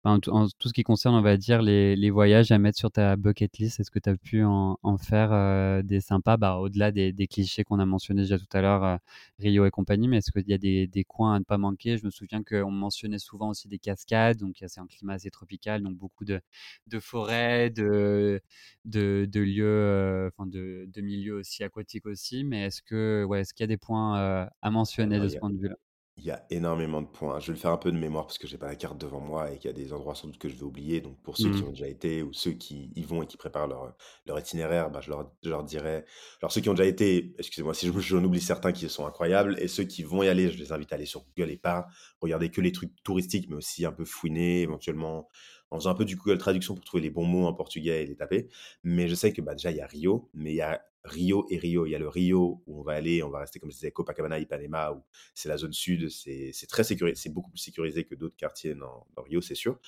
[0.06, 3.18] En tout ce qui concerne, on va dire, les les voyages à mettre sur ta
[3.18, 6.38] bucket list, est-ce que tu as pu en en faire, heu, des sympas?
[6.38, 8.98] Bah, au-delà des des clichés qu'on a mentionnés déjà tout à l'heure, heu,
[9.40, 11.98] Rio et compagnie, mais est-ce qu'il y a des des coins à ne pas manquer?
[11.98, 15.84] Je me souviens qu'on mentionnait souvent aussi des cascades, donc, c'est un climat assez tropical,
[15.84, 16.40] donc beaucoup de
[16.88, 18.40] de forêts, de
[18.86, 23.42] de de lieux, heu, enfin de de milieux aussi aquatiques aussi, mais est-ce que ouais,
[23.42, 25.76] est-ce qu'il y a des points, à mentionner Alors de ce point de vue-là?
[26.22, 27.40] Il y a énormément de points.
[27.40, 29.22] Je vais le faire un peu de mémoire parce que j'ai pas la carte devant
[29.22, 31.00] moi et qu'il y a des endroits sans doute que je vais oublier.
[31.00, 31.66] Donc pour ceux qui Mmh.
[31.66, 33.96] ont déjà été ou ceux qui y vont et qui préparent leur,
[34.26, 36.04] leur itinéraire, bah, je leur, je leur dirais.
[36.42, 39.56] Alors ceux qui ont déjà été, excusez-moi si je- j'en oublie certains qui sont incroyables,
[39.62, 41.88] et ceux qui vont y aller, je les invite à aller sur Google et pas
[42.20, 45.30] regarder que les trucs touristiques, mais aussi un peu fouiner, éventuellement
[45.72, 48.08] en faisant un peu du Google Traduction pour trouver les bons mots en portugais et
[48.08, 48.48] les taper.
[48.84, 51.46] Mais je sais que bah, déjà il y a Rio, mais il y a Rio
[51.50, 51.86] et Rio.
[51.86, 53.92] Il y a le Rio où on va aller, on va rester comme je disais
[53.92, 58.16] Copacabana, Ipanema, où c'est la zone sud, c'est très sécurisé, c'est beaucoup plus sécurisé que
[58.16, 59.80] d'autres quartiers dans, dans Rio, c'est sûr,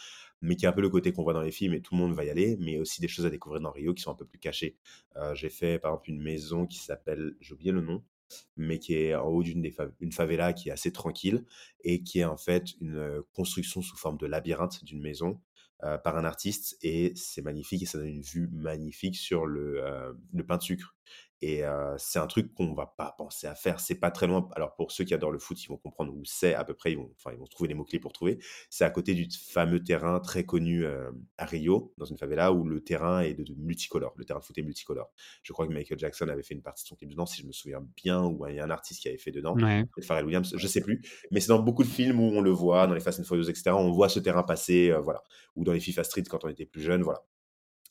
[0.41, 1.99] mais qui est un peu le côté qu'on voit dans les films et tout le
[1.99, 4.15] monde va y aller, mais aussi des choses à découvrir dans Rio qui sont un
[4.15, 4.77] peu plus cachées.
[5.17, 8.03] Euh, j'ai fait par exemple une maison qui s'appelle, j'ai le nom,
[8.57, 11.45] mais qui est en haut d'une favela qui est assez tranquille
[11.83, 15.39] et qui est en fait une euh, construction sous forme de labyrinthe d'une maison
[15.83, 19.83] euh, par un artiste et c'est magnifique et ça donne une vue magnifique sur le,
[19.83, 20.95] euh, le pain de sucre.
[21.41, 23.79] Et euh, c'est un truc qu'on va pas penser à faire.
[23.79, 24.47] C'est pas très loin.
[24.55, 26.91] Alors pour ceux qui adorent le foot, ils vont comprendre où c'est à peu près.
[26.91, 28.39] Ils vont, enfin, ils vont trouver les mots clés pour trouver.
[28.69, 32.63] C'est à côté du fameux terrain très connu euh, à Rio, dans une favela où
[32.63, 34.13] le terrain est de, de multicolore.
[34.17, 35.11] Le terrain de foot est multicolore.
[35.41, 37.47] Je crois que Michael Jackson avait fait une partie de son clip dedans, si je
[37.47, 39.55] me souviens bien, ou il y a un artiste qui avait fait dedans.
[39.55, 39.85] Ouais.
[40.03, 41.01] Pharrell Williams, je sais plus.
[41.31, 43.49] Mais c'est dans beaucoup de films où on le voit, dans les Fast and Furious,
[43.49, 43.71] etc.
[43.71, 45.23] On voit ce terrain passer, euh, voilà.
[45.55, 47.23] Ou dans les FIFA Street quand on était plus jeune, voilà.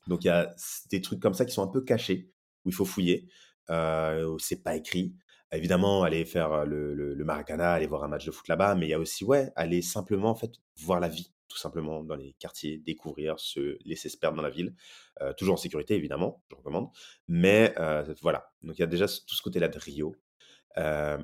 [0.07, 0.55] Donc il y a
[0.90, 2.32] des trucs comme ça qui sont un peu cachés,
[2.64, 3.28] où il faut fouiller,
[3.70, 5.14] euh, c'est pas écrit.
[5.52, 8.86] Évidemment, aller faire euh, le, le, Maracana, aller voir un match de foot là-bas, mais
[8.86, 12.14] il y a aussi, ouais, aller simplement, en fait, voir la vie, tout simplement, dans
[12.14, 14.74] les quartiers, découvrir, se laisser se perdre dans la ville.
[15.22, 16.90] Euh, toujours en sécurité, évidemment, je recommande.
[17.26, 20.14] Mais euh, voilà, donc il y a déjà tout ce côté-là de Rio.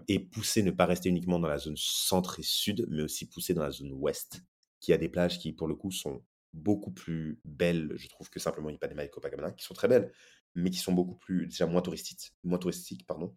[0.09, 3.55] Et pousser, ne pas rester uniquement dans la zone centre et sud, mais aussi pousser
[3.55, 4.43] dans la zone ouest,
[4.81, 6.23] qui a des plages qui, pour le coup, sont
[6.53, 10.13] beaucoup plus belles, je trouve, que simplement Ipanema et Copacabana, qui sont très belles,
[10.57, 13.37] mais qui sont beaucoup plus, déjà moins touristiques, moins touristiques, pardon.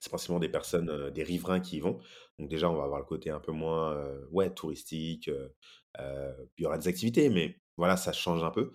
[0.00, 1.98] C'est principalement des personnes, heu, des riverains qui y vont.
[2.38, 5.54] Donc déjà, on va avoir le côté un peu moins, heu, ouais, touristique, heu,
[6.58, 8.72] il y aura des activités, mais voilà, ça change un peu.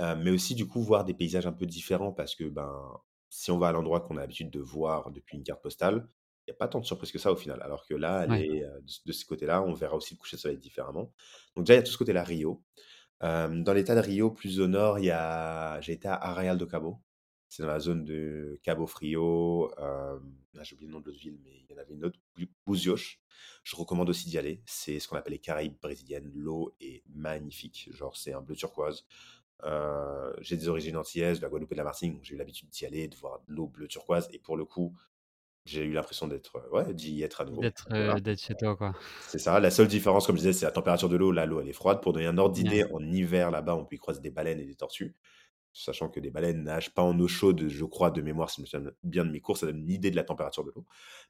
[0.00, 2.98] Mais aussi, du coup, voir des paysages un peu différents parce que, ben,
[3.30, 6.08] si on va à l'endroit qu'on a l'habitude de voir depuis une carte postale,
[6.46, 7.60] il y a pas tant de surprises que ça au final.
[7.62, 8.46] Alors que là, Ouais.
[9.06, 11.12] de ce côté-là, on verra aussi le coucher de soleil différemment.
[11.56, 12.64] Donc déjà, il y a tout ce côté-là Rio.
[13.22, 16.66] Dans l'état de Rio, plus au nord, il y a j'ai été à Arraial do
[16.66, 17.02] Cabo.
[17.48, 21.18] C'est dans la zone de Cabo Frio, hem, ah, j'ai oublié le nom de l'autre
[21.20, 23.18] ville, mais il y en avait une autre, Bu Búzios.
[23.64, 24.62] Je recommande aussi d'y aller.
[24.66, 26.30] C'est ce qu'on appelle les Caraïbes brésiliennes.
[26.34, 29.06] L'eau est magnifique, genre c'est un bleu turquoise.
[29.64, 32.38] Heu, j'ai des origines antillaises, de la Guadeloupe et de la Martinique, donc j'ai eu
[32.38, 34.94] l'habitude d'y aller, de voir de l'eau bleu turquoise et pour le coup,
[35.66, 37.72] j'ai eu l'impression d'être, heu, ouais, d'y être à nouveau.
[37.74, 38.20] D'être, Voilà.
[38.36, 38.94] chez toi, quoi.
[39.26, 39.58] C'est ça.
[39.60, 41.32] La seule différence, comme je disais, c'est la température de l'eau.
[41.32, 42.00] Là, l'eau, elle est froide.
[42.02, 44.60] Pour donner un ordre Ouais, d'idée, en hiver, là-bas, on peut y croiser des baleines
[44.60, 45.16] et des tortues.
[45.78, 48.62] Sachant que les baleines nagent pas en eau chaude, je crois, de mémoire, si je
[48.62, 50.86] me souviens bien de mes cours, ça donne une idée de la température de l'eau.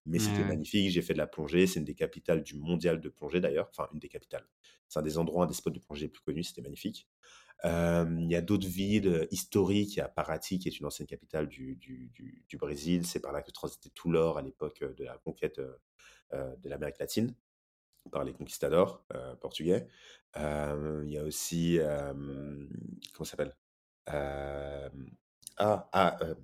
[0.06, 0.90] Mais c'était magnifique.
[0.90, 1.66] J'ai fait de la plongée.
[1.66, 3.68] C'est une des capitales du mondial de plongée, d'ailleurs.
[3.70, 4.46] Enfin, une des capitales.
[4.88, 6.44] C'est un des endroits, un des spots de plongée les plus connus.
[6.44, 7.08] C'était magnifique.
[7.64, 9.96] Euh, il y a d'autres villes historiques.
[9.96, 13.06] Il y a Paraty, qui est une ancienne capitale du, du, du- du Brésil.
[13.06, 15.76] C'est par là que transitait tout l'or à l'époque euh, de la conquête euh,
[16.34, 17.34] euh, de l'Amérique latine
[18.12, 19.88] par les conquistadors euh, portugais.
[20.36, 23.56] Il y a aussi, comment ça s'appelle?
[24.08, 24.88] Euh,
[25.58, 26.34] Ah, ah euh,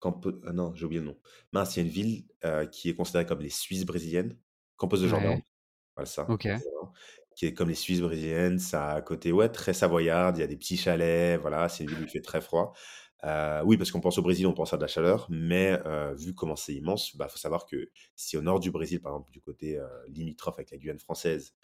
[0.00, 1.16] Campo- ah non, j'ai oublié le nom.
[1.52, 4.38] Mince, il y a une ville euh, qui est considérée comme les Suisses brésiliennes,
[4.76, 5.42] Campos de Ouais, Jordão,
[5.96, 6.46] voilà ça, OK.
[7.36, 10.42] Qui est comme les Suisses brésiliennes, ça a un côté ouais, très savoyard, il y
[10.44, 12.72] a des petits chalets, voilà, c'est une ville où il fait très froid.
[13.24, 16.14] Euh, oui, parce qu'on pense au Brésil, on pense à de la chaleur, mais euh,
[16.14, 19.12] vu comment c'est immense, il bah, faut savoir que si au nord du Brésil, par
[19.12, 21.54] exemple, du côté euh, limitrophe avec la Guyane française,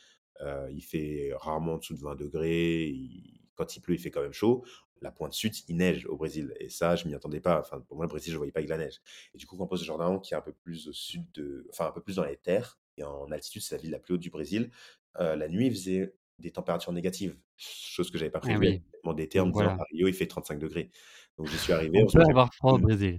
[0.41, 4.11] euh, il fait rarement en dessous de 20 degrés, il- quand il pleut, il fait
[4.11, 4.65] quand même chaud.
[5.03, 6.55] La pointe sud, il neige au Brésil.
[6.61, 7.61] Et ça, je m'y attendais pas.
[7.61, 9.01] Enfin, pour moi, le Brésil, je voyais pas que la neige.
[9.35, 11.87] Et du coup, Campos de Jordão, qui est un peu plus au sud de, enfin,
[11.87, 14.21] un peu plus dans les terres, et en altitude, c'est la ville la plus haute
[14.21, 14.71] du Brésil.
[15.19, 18.79] Euh, la nuit, il faisait des températures négatives, chose que j'avais pas Ah prévue avec
[18.79, 19.83] oui, vêtements d'été en me disant: voilà.
[19.83, 20.91] «À Rio, il fait 35 degrés».
[21.39, 22.79] Donc j'y suis arrivé, On peut heureusement j'ai avoir froid au.
[22.79, 23.19] Brésil.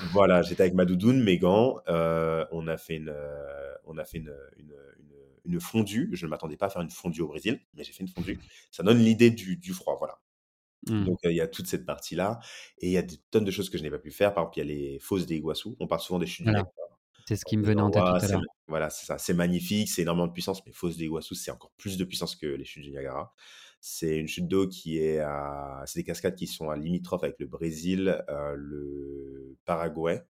[0.00, 4.04] Voilà, j'étais avec ma doudoune, mes gants, heu, on a fait une, heu, on a
[4.04, 5.14] fait une, une, une,
[5.54, 6.10] une fondue.
[6.12, 8.40] Je ne m'attendais pas à faire une fondue au Brésil, mais j'ai fait une fondue.
[8.70, 10.20] Ça donne l'idée du du froid, voilà.
[10.86, 11.04] Mmh.
[11.06, 12.40] Donc heu, il y a toute cette partie-là
[12.78, 14.34] et il y a des tonnes de choses que je n'ai pas pu faire.
[14.34, 15.70] Par exemple, il y a les fosses de Iguaçu.
[15.80, 18.04] On parle souvent des chutes du Voilà, Niagara c'est ce qui me venait en tête
[18.68, 21.72] voilà, c'est ça, c'est magnifique, c'est énormément de puissance, mais fosses de Iguaçu, c'est encore
[21.76, 23.34] plus de puissance que les chutes du Niagara.
[23.84, 27.40] C'est une chute d'eau qui est à c'est des cascades qui sont à limitrophes avec
[27.40, 30.22] le Brésil, heu, le Paraguay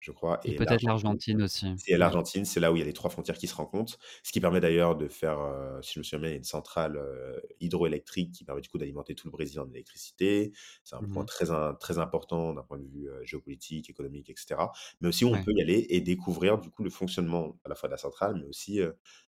[0.00, 1.42] je crois Et et peut-être l'Argentine.
[1.42, 1.76] aussi, ouais.
[1.98, 3.98] l'Argentine, c'est là où il y a les 3 frontières qui se rencontrent.
[4.22, 7.42] Ce qui permet d'ailleurs de faire, heu, si je me souviens bien, une centrale, heu,
[7.60, 10.52] hydroélectrique qui permet du coup d'alimenter tout le Brésil en électricité.
[10.84, 11.46] C'est un Mmh point très
[11.80, 14.72] très important d'un point de vue, géopolitique, économique et cetera.
[15.00, 15.40] Mais aussi on Ouais.
[15.40, 18.36] peut y aller et découvrir du coup le fonctionnement à la fois de la centrale,
[18.40, 18.80] mais aussi,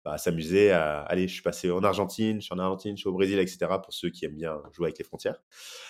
[0.05, 3.09] bah, s'amuser à allez, je suis passé en Argentine, je suis en Argentine, je suis
[3.09, 5.43] au Brésil et cetera pour ceux qui aiment bien jouer avec les frontières.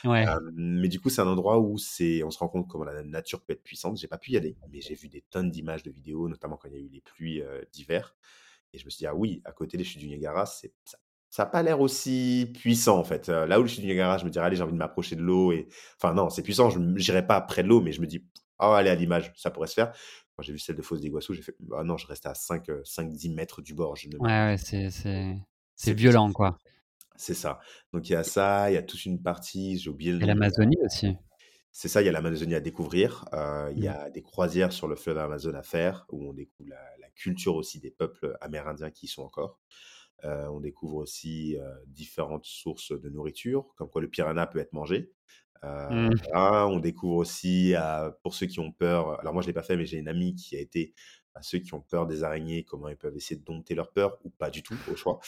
[0.05, 0.33] Ouais.
[0.33, 3.03] Hem, mais du coup, c'est un endroit où c'est on se rend compte comment la
[3.05, 3.99] nature peut être puissante.
[3.99, 6.69] J'ai pas pu y aller, mais j'ai vu des tonnes d'images, de vidéos, notamment quand
[6.69, 8.17] il y a eu les pluies, heu, d'hiver
[8.75, 10.99] et je me suis dit: «Ah oui, à côté des chutes du Niagara, c'est ça
[11.31, 13.29] ça a pas l'air aussi puissant, en fait».
[13.31, 15.17] Heu, là où les chutes du Niagara, je me dirais: «Allez, j'ai envie de m'approcher
[15.17, 17.93] de l'eau» et enfin non, c'est puissant, je m j'irai pas près de l'eau, mais
[17.93, 18.27] je me dis:
[18.61, 19.95] «Oh allez, à l'image, ça pourrait se faire».
[20.37, 22.69] Quand j'ai vu celle de Foz d'Iguaçu, j'ai fait: «Bah non, je reste à 5,
[22.71, 25.47] heu, 5-10 mètres du bord, je ne Ouais, ouais, pas».
[25.77, 26.59] c'est violent, quoi.
[27.17, 27.61] C'est ça.
[27.93, 30.27] Donc il y a ça, il y a toute une partie, j'ai oublié le Et
[30.27, 31.17] la l'Amazonie aussi.
[31.75, 33.89] c'est ça, il y a l'Amazonie à découvrir, heu, il y Mmh.
[33.89, 37.55] a des croisières sur le fleuve Amazone à faire, où on découvre la la culture
[37.57, 39.59] aussi des peuples amérindiens qui y sont encore.
[40.25, 41.57] Heu, on découvre aussi,
[41.87, 45.13] différentes sources de nourriture, comme quoi le piranha peut être mangé.
[45.65, 46.33] Heu, Mmh.
[46.35, 49.77] on découvre aussi, heu, pour ceux qui ont peur alors moi je l'ai pas fait,
[49.77, 50.95] mais j'ai une amie qui a été,
[51.35, 54.19] bah, ceux qui ont peur des araignées, comment ils peuvent essayer de dompter leur peur
[54.25, 55.21] ou pas du tout, au choix.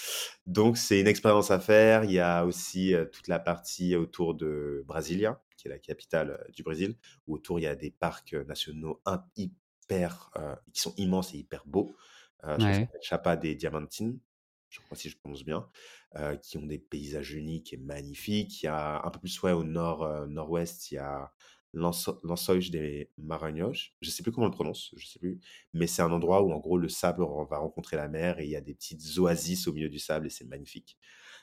[0.47, 2.05] Donc c'est une expérience à faire.
[2.05, 6.62] Il y a aussi, toute la partie autour de Brasilia, qui est la capitale, du
[6.64, 9.03] Brésil, où autour il y a des parcs, nationaux
[9.37, 10.30] hyper,
[10.72, 11.97] qui sont immenses et hyper beaux.
[12.43, 12.89] Ça Ouais.
[12.99, 14.12] s'appelle Chapada de Diamantina,
[14.70, 15.68] je crois si je prononce bien,
[16.18, 18.62] heu, qui ont des paysages uniques et magnifiques.
[18.62, 21.32] Il y a un peu plus, ouais, au nord, heu, nord-ouest, il y a
[21.72, 23.72] Lenço Lençóis de Maranhão.
[24.00, 25.40] Je sais plus comment on le prononce, je sais plus,
[25.72, 28.50] mais c'est un endroit où en gros le sable va rencontrer la mer et il
[28.50, 30.96] y a des petites oasis au milieu du sable et c'est magnifique.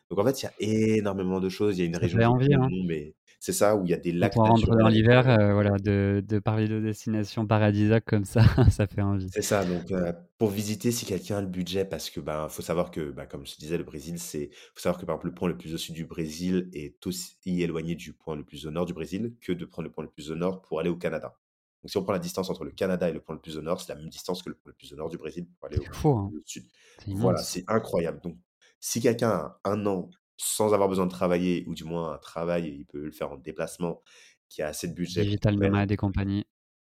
[0.09, 0.53] Donc en fait, il y a
[0.97, 1.77] énormément de choses.
[1.77, 2.71] Il y a une Ça région envie, hein.
[2.87, 5.53] mais c'est ça, où il y a des lacs on rentre naturels dans l'hiver, heu,
[5.53, 9.29] voilà, de de parler de destination paradisiaque comme ça, ça fait envie.
[9.33, 12.61] C'est ça, donc heu, pour visiter, si quelqu'un a le budget parce que, ben, faut
[12.61, 15.33] savoir que, bah, comme je disais, le Brésil, c'est faut savoir que, par exemple, le
[15.33, 18.71] point le plus au sud du Brésil est aussi éloigné du point le plus au
[18.71, 20.95] nord du Brésil que de prendre le point le plus au nord pour aller au
[20.97, 21.35] Canada.
[21.81, 23.63] Donc si on prend la distance entre le Canada et le point le plus au
[23.63, 25.67] nord, c'est la même distance que le point le plus au nord du Brésil pour
[25.67, 26.31] aller au fou, hein.
[26.31, 26.65] au sud.
[27.07, 28.19] Voilà, c'est incroyable.
[28.21, 28.37] Donc
[28.79, 30.11] si quelqu'un a 1 an
[30.41, 33.37] sans avoir besoin de travailler ou du moins un travail il peut le faire en
[33.37, 34.03] déplacement,
[34.49, 36.43] qui a assez de budget Digital nomade et compagnie.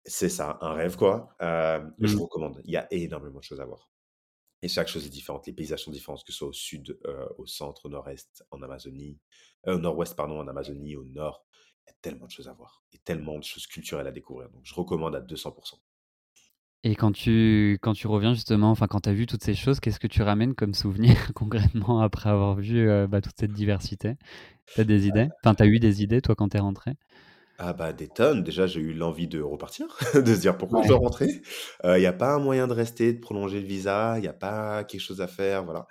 [0.04, 2.20] c'est ça, un rêve quoi, je Mmh.
[2.20, 2.60] recommande.
[2.64, 3.90] Il y a énormément de choses à voir
[4.62, 5.46] et chaque chose est différente.
[5.46, 8.62] Les paysages sont différents, que ce soit au sud, heu, au centre, au nord-est, en
[8.62, 9.20] Amazonie,
[9.68, 11.46] heu, au nord-ouest pardon, en Amazonie, au nord.
[11.86, 14.50] Il y a tellement de choses à voir et tellement de choses culturelles à découvrir,
[14.50, 15.52] donc je recommande à 200
[16.86, 19.80] Et quand tu quand tu reviens justement, enfin quand tu as vu toutes ces choses,
[19.80, 24.14] qu'est-ce que tu ramènes comme souvenir concrètement après avoir vu, heu, bah, toute cette diversité?
[24.74, 25.30] Tu as des idées?
[25.44, 26.92] Enfin, tu as eu des idées toi quand tu es rentré?
[27.58, 28.42] Ah bah, des tonnes.
[28.42, 30.88] Déjà, j'ai eu l'envie de repartir, de se dire: «Pourquoi je Ouais.
[30.88, 31.40] dois rentrer?»
[31.84, 34.28] heu, il y a pas un moyen de rester, de prolonger le visa, il y
[34.28, 35.86] a pas quelque chose à faire, voilà.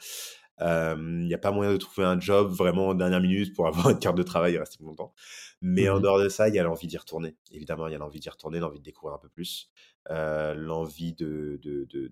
[0.62, 3.90] Il y a pas moyen de trouver un job vraiment en dernière minute pour avoir
[3.90, 5.14] une carte de travail et rester plus longtemps.
[5.62, 6.02] Mais Mmh en mh.
[6.02, 7.36] dehors de ça, il y a l'envie d'y retourner.
[7.52, 9.72] Évidemment, il y a l'envie d'y retourner, l'envie de découvrir un peu plus,
[10.10, 12.10] l'envie de de de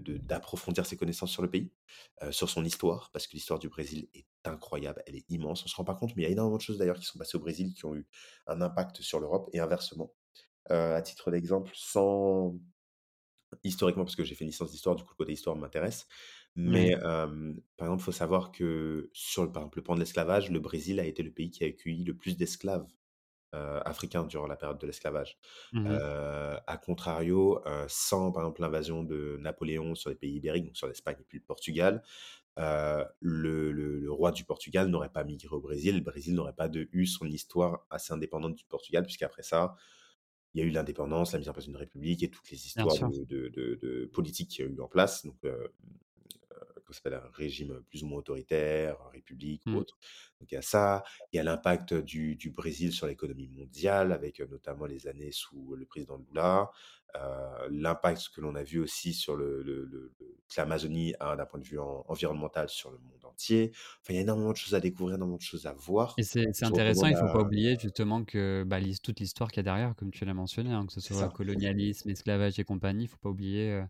[0.00, 1.72] de d'approfondir ses connaissances sur le pays,
[2.22, 5.64] heu, sur son histoire, parce que l'histoire du Brésil est incroyable, elle est immense.
[5.64, 7.18] On se rend pas compte, mais il y a énormément de choses d'ailleurs qui sont
[7.18, 8.06] passées au Brésil, qui ont eu
[8.48, 10.14] un impact sur l'Europe et inversement.
[10.70, 12.56] Heu, à titre d'exemple, sans
[13.64, 16.06] historiquement, parce que j'ai fait une licence d'histoire, du coup le côté histoire m'intéresse,
[16.56, 20.00] mais hem, par exemple, il faut savoir que sur le par exemple, le pan de
[20.00, 22.86] l'esclavage, le Brésil a été le pays qui a accueilli le plus d'esclaves,
[23.54, 25.38] heu, africains durant la période de l'esclavage.
[25.72, 26.00] Mmh mh.
[26.00, 30.76] Heu, à contrario, heu, sans par exemple l'invasion de Napoléon sur les pays ibériques, donc
[30.76, 32.02] sur l'Espagne et puis le Portugal,
[33.20, 35.96] le le le roi du Portugal n'aurait pas migré au Brésil.
[35.96, 39.76] Le Brésil n'aurait pas de eu son histoire assez indépendante du Portugal, puisqu'après ça,
[40.54, 42.98] il y a eu l'indépendance, la mise en place d'une république et toutes les histoires
[42.98, 45.38] de de de de politique qu'il y a eu en place, donc
[46.94, 49.78] s'appelle, un régime plus ou moins autoritaire, république ou Mmh.
[49.78, 49.98] autre.
[50.40, 54.12] Donc il y a ça, il y a l'impact du du Brésil sur l'économie mondiale
[54.12, 56.70] avec, notamment les années sous le président Lula.
[57.16, 61.36] Heu, l'impact que l'on a vu aussi sur le le le le que l'Amazonie a
[61.36, 63.70] d'un point de vue en environnemental sur le monde entier.
[64.02, 66.20] Enfin, il y a énormément de choses à découvrir, énormément de choses à voir.
[66.20, 69.62] Et c'est intéressant, il faut pas oublier justement que, bah, toute l'histoire qu'il y a
[69.62, 73.18] derrière, comme tu l'as mentionné, hein, que ce soit colonialisme, esclavage et compagnie, il faut
[73.18, 73.84] pas oublier,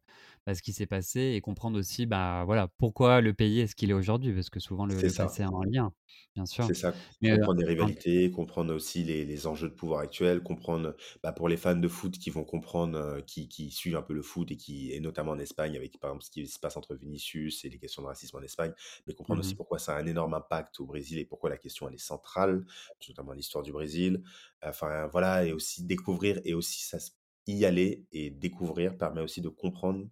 [0.49, 3.76] bah, ce qui s'est passé et comprendre aussi, bah, voilà, pourquoi le pays est ce
[3.76, 5.92] qu'il est aujourd'hui, parce que souvent le passé a un lien,
[6.34, 6.70] bien sûr.
[6.70, 6.92] C'est ça,
[7.22, 11.30] Mais, comprendre les un rivalités, comprendre aussi les les enjeux de pouvoir actuels, comprendre, bah,
[11.32, 14.51] pour les fans de foot qui vont comprendre, qui qui suivent un peu le foot
[14.51, 17.64] et qui et notamment en Espagne avec, par exemple, ce qui se passe entre Vinicius
[17.64, 18.72] et les questions de racisme en Espagne,
[19.07, 21.59] mais comprendre mmh aussi pourquoi ça a un énorme impact au Brésil et pourquoi la
[21.59, 22.64] question elle est centrale,
[23.09, 24.22] notamment l'histoire du Brésil.
[24.62, 26.99] Enfin voilà et aussi découvrir et aussi ça
[27.46, 30.07] y aller et découvrir permet aussi de comprendre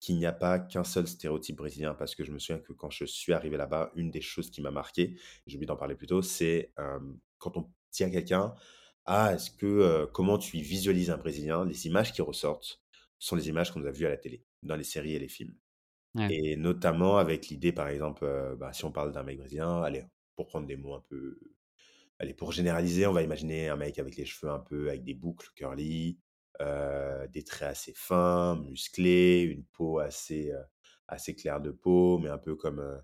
[0.00, 1.94] qu'il n'y a pas qu'un seul stéréotype brésilien.
[1.94, 4.60] Parce que je me souviens que quand je suis arrivé là-bas, une des choses qui
[4.62, 6.72] m'a marqué, j'ai oublié d'en parler plus tôt, c'est
[7.38, 7.70] quand on
[8.00, 8.54] à quelqu'un:
[9.06, 12.82] «Ah, est-ce que, comment tu visualises un Brésilien?» les images qui ressortent
[13.18, 15.54] sont les images qu'on a vues à la télé, dans les séries et les films.
[16.14, 18.26] ouais, Et notamment avec l'idée, par exemple,
[18.58, 20.04] bah, si on parle d'un mec brésilien, allez,
[20.36, 21.38] pour prendre des mots un peu
[22.18, 25.14] Allez, pour généraliser, on va imaginer un mec avec les cheveux un peu avec des
[25.14, 26.18] boucles curly,
[26.60, 30.64] heu, des traits assez fins, musclés, une peau assez, heu,
[31.08, 33.00] assez claire de peau, mais un peu comme, heu,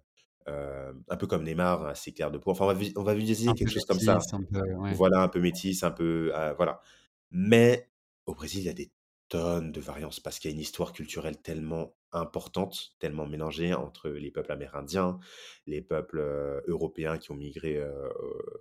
[0.46, 2.50] hem, un peu comme Neymar, assez clair de peau.
[2.52, 4.26] Enfin, on va vi on va visualiser quelque chose comme ça.
[4.32, 4.96] un peu ouais.
[4.96, 6.80] Voilà, un peu métisse, un peu, voilà.
[7.30, 7.90] Mais
[8.26, 8.92] au Brésil, il y a des
[9.28, 14.08] tonnes de variances parce qu'il y a une histoire culturelle tellement importante, tellement mélangée entre
[14.10, 15.18] les peuples amérindiens,
[15.66, 16.20] les peuples,
[16.66, 17.82] européens qui ont migré,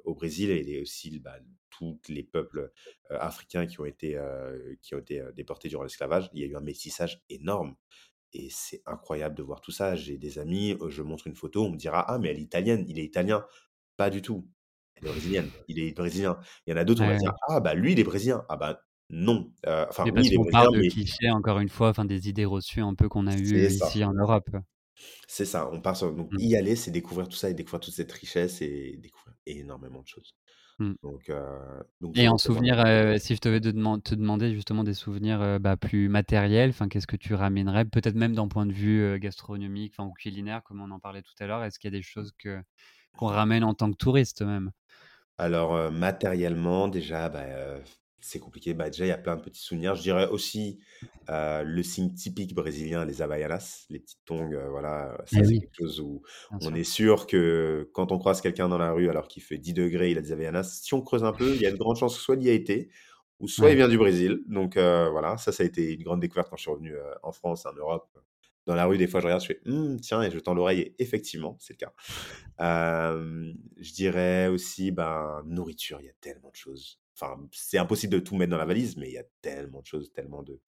[0.05, 1.37] au Brésil et les aussi, bah,
[1.69, 2.71] tous les peuples,
[3.09, 4.19] africains qui ont été,
[4.81, 6.29] qui ont été, déportés durant l'esclavage.
[6.33, 7.75] Il y a eu un métissage énorme
[8.33, 9.95] et c'est incroyable de voir tout ça.
[9.95, 12.85] J'ai des amis, je montre une photo, on me dira: «Ah mais elle est italienne,
[12.87, 13.45] il est italien».
[13.97, 14.49] Pas du tout.
[14.95, 16.39] Elle est brésilienne, il est brésilien.
[16.67, 17.33] Il y en a d'autres, on va dire.
[17.49, 18.45] «Ah bah lui, il est brésilien».
[18.49, 22.05] Ah bah non, heu, enfin oui, brésilien, part de mais clichés encore une fois, enfin
[22.05, 24.49] des idées reçues un peu qu'on a eues, ça, ici en Europe.
[25.27, 25.69] c'est ça.
[25.71, 28.11] On part sur donc Mmh, y aller, c'est découvrir tout ça et découvrir toute cette
[28.11, 30.35] richesse et découvrir énormément de choses.
[30.79, 30.95] mmh.
[31.03, 32.77] Donc heu, donc je Et en souvenir,
[33.19, 37.15] si je devais te deman te demander justement des souvenirs, bah, plus matériels, qu'est-ce que
[37.15, 37.85] tu ramènerais?
[37.85, 41.47] Peut-être même d'un point de vue, gastronomique, ou culinaire, comme on en parlait tout à
[41.47, 41.63] l'heure.
[41.63, 42.61] Est-ce qu'il y a des choses que
[43.17, 44.71] qu'on ramène en tant que touriste même?
[45.37, 47.79] Alors, matériellement déjà, bah,
[48.21, 48.73] c'est compliqué.
[48.73, 49.95] Bah, déjà, il y a plein de petits souvenirs.
[49.95, 50.81] Je dirais aussi,
[51.29, 55.55] heu, le signe typique brésilien, les havaianas, les petites tongs, heu, voilà, ça Eh c'est
[55.55, 56.75] oui, quelque chose où bien on sûr.
[56.75, 60.11] est sûr que quand on croise quelqu'un dans la rue alors qu'il fait 10 degrés,
[60.11, 62.15] il a des havaianas, si on creuse un peu, il y a de grandes chances
[62.17, 62.89] que soit il y a été
[63.39, 63.77] ou soit il Ouais.
[63.77, 64.41] vient du Brésil.
[64.47, 67.31] Donc, heu, voilà, ça, ça a été une grande découverte quand je suis revenu, en
[67.31, 68.09] France, en Europe.
[68.67, 70.81] Dans la rue, des fois, je regarde, je fais: «Mmh, tiens» et je tends l'oreille
[70.81, 71.93] et effectivement, c'est le cas.
[72.59, 77.00] Je dirais aussi, ben, nourriture, il y a tellement de choses.
[77.15, 79.85] Enfin, c'est impossible de tout mettre dans la valise, mais il y a tellement de
[79.85, 80.61] choses, tellement de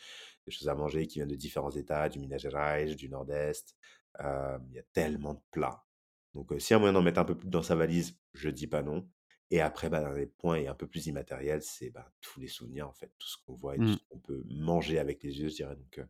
[0.47, 3.75] de choses à manger qui viennent de différents États, du Minas Gerais, du Nord-Est.
[4.19, 5.85] Hem, il y a tellement de plats.
[6.33, 8.49] Donc, heu, s'il y a moyen d'en mettre un peu plus dans sa valise, je
[8.49, 9.09] dis pas non.
[9.51, 12.47] Et après, bah, dans les points et un peu plus immatériels, c'est, bah, tous les
[12.47, 13.97] souvenirs, en fait, tout ce qu'on voit et tout Mmh.
[13.97, 15.75] ce qu'on peut manger avec les yeux, je dirais.
[15.75, 16.07] Donc, heu,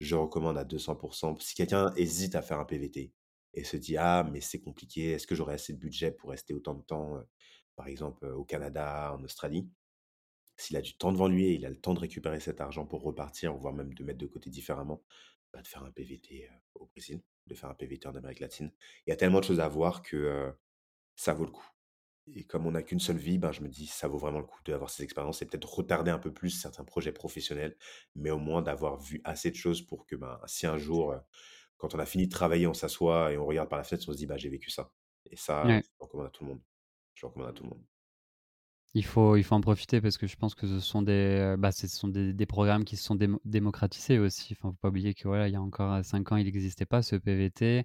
[0.00, 0.98] je recommande à 200
[1.40, 3.14] Si quelqu'un hésite à faire un PVT
[3.54, 6.54] et se dit: «Ah, mais c'est compliqué, est-ce que j'aurai assez de budget pour rester
[6.54, 7.26] autant de temps, heu,
[7.76, 9.70] par exemple, au Canada, en Australie?»
[10.56, 12.86] s'il a du temps devant lui et il a le temps de récupérer cet argent
[12.86, 15.02] pour repartir, voire même de mettre de côté différemment,
[15.52, 18.72] bah, de faire un PVT, au Brésil, de faire un PVT en Amérique latine.
[19.06, 20.52] Il y a tellement de choses à voir que,
[21.16, 21.66] ça vaut le coup.
[22.28, 24.46] Et comme on n'a qu'une seule vie, ben, je me dis: «Ça vaut vraiment le
[24.46, 27.76] coup d'avoir ces expériences» et peut-être retarder un peu plus certains projets professionnels,
[28.16, 31.14] mais au moins d'avoir vu assez de choses pour que, ben, si un jour,
[31.78, 34.12] quand on a fini de travailler, on s'assoit et on regarde par la fenêtre, on
[34.12, 34.92] se dit: «Bah, j'ai vécu ça»
[35.30, 35.82] et ça, Ouais.
[35.82, 36.62] je le recommande à tout le monde.
[37.16, 37.84] Je recommande tout le monde.
[38.94, 41.70] Il faut il faut en profiter parce que je pense que ce sont des, bah,
[41.70, 44.54] ce sont des des programmes qui se sont démo démocratisés aussi.
[44.58, 46.86] Enfin, faut pas oublier que, voilà, il y a encore, heu, 5 ans, il n'existait
[46.86, 47.84] pas ce PVT.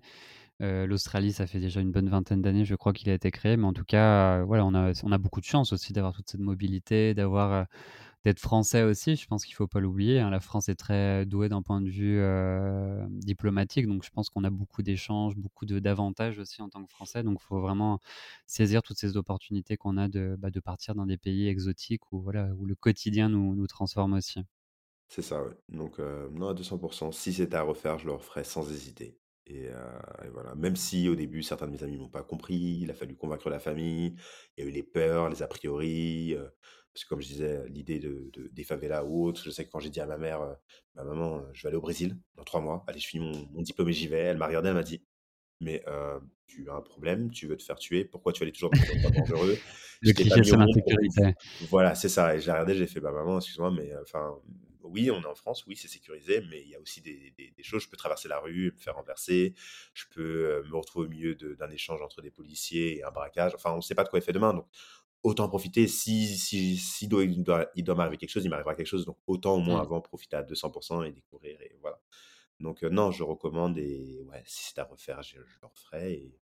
[0.62, 3.58] Heu, l'Australie, ça fait déjà une bonne vingtaine d'années, je crois qu'il a été créé,
[3.58, 6.30] mais en tout cas, voilà, on a on a beaucoup de chance aussi d'avoir toute
[6.30, 7.66] cette mobilité, d'avoir, heu,
[8.24, 9.16] d'être français aussi.
[9.16, 10.30] Je pense qu'il faut pas l'oublier, hein.
[10.30, 14.44] La France est très douée d'un point de vue, heu, diplomatique, donc je pense qu'on
[14.44, 18.00] a beaucoup d'échanges, beaucoup d'avantages aussi en tant que Français, donc il faut vraiment
[18.48, 22.22] saisir toutes ces opportunités qu'on a de, bah, de partir dans des pays exotiques où
[22.22, 24.42] voilà, où le quotidien nous nous transforme aussi.
[25.08, 25.54] C'est ça, ouais.
[25.70, 26.80] Donc, heu, non, à 200
[27.12, 29.70] Si c'était à refaire, je le referais sans hésiter et
[30.32, 30.56] voilà.
[30.56, 33.50] Même si au début, certains de mes amis m'ont pas compris, il a fallu convaincre
[33.50, 34.16] la famille,
[34.58, 36.36] il y a eu les peurs, les a priori,
[36.94, 39.72] parce que comme je disais, l'idée de de des favelas ou autres, je sais que
[39.72, 40.56] quand j'ai dit à ma mère, heu:
[40.96, 42.84] «Bah, maman, heu, je vais aller au Brésil dans 3 mois.
[42.88, 44.20] Allez, je finis mon mon diplôme et j'y vais».
[44.20, 45.04] Elle m'a regardé, elle m'a dit:
[45.62, 45.84] mais
[46.48, 48.80] tu as un problème, tu veux te faire tuer, pourquoi tu vas aller toujours dans
[48.80, 49.58] un endroit dangereux?
[50.02, 51.36] Le cliché sur l'insécurité.
[51.70, 52.36] Voilà, c'est ça.
[52.36, 54.36] Et j'ai regardé, j'ai fait, bah maman, excuse-moi, mais enfin,
[54.84, 57.84] oui, on est en France, oui, c'est sécurisé, mais il y a aussi des, choses.
[57.84, 59.54] Je peux traverser la rue, me faire renverser,
[59.94, 63.54] je peux me retrouver au milieu d'un échange entre des policiers et un braquage.
[63.54, 64.66] Enfin, on ne sait pas de quoi il fait demain, donc
[65.24, 65.88] autant profiter.
[65.88, 69.06] Si, si, si doit, il doit, il doit m'arriver quelque chose, il m'arrivera quelque chose,
[69.06, 69.82] donc autant au moins mmh.
[69.82, 72.00] avant profiter à 200% et découvrir, et voilà.
[72.60, 76.14] Donc non, je recommande et ouais, si c'est à refaire, je, le referai.
[76.14, 76.40] Et,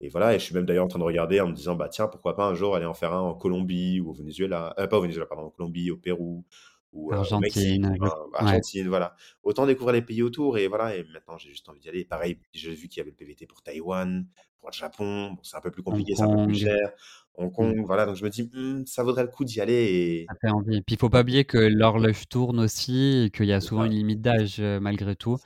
[0.00, 1.88] et, voilà, et je suis même d'ailleurs en train de regarder en me disant, bah
[1.88, 4.86] tiens, pourquoi pas un jour aller en faire un en Colombie ou au Venezuela, euh,
[4.86, 6.44] pas au Venezuela, pardon, en Colombie, au Pérou
[6.92, 7.84] ou euh, Mexique,
[8.32, 9.14] Argentine, voilà.
[9.42, 12.04] Autant découvrir les pays autour et voilà, et maintenant j'ai juste envie d'y aller.
[12.04, 14.26] Pareil, j'ai vu qu'il y avait le PVT pour Taïwan,
[14.60, 16.90] pour le Japon, bon, c'est un peu plus compliqué, c'est un peu plus cher.
[17.34, 17.54] Hong mmh.
[17.54, 19.74] Kong, voilà, donc je me dis, «Mmh, ça vaudrait le coup d'y aller.
[19.74, 20.26] Et...
[20.28, 20.82] Ça fait envie.
[20.82, 23.92] Puis il faut pas oublier que l'horloge tourne aussi et qu'il y a souvent une
[23.92, 25.38] limite d'âge malgré tout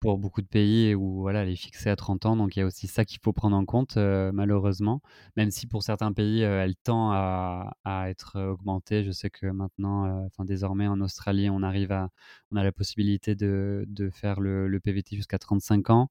[0.00, 2.36] pour beaucoup de pays où voilà, elle est fixée à 30 ans.
[2.36, 5.00] Donc il y a aussi ça qu'il faut prendre en compte, malheureusement.
[5.36, 9.02] Même si pour certains pays, elle tend à, à, être augmentée.
[9.02, 12.10] Je sais que maintenant, enfin désormais en Australie, on arrive à,
[12.52, 16.10] on a la possibilité de, de faire le, le PVT jusqu'à 35 ans.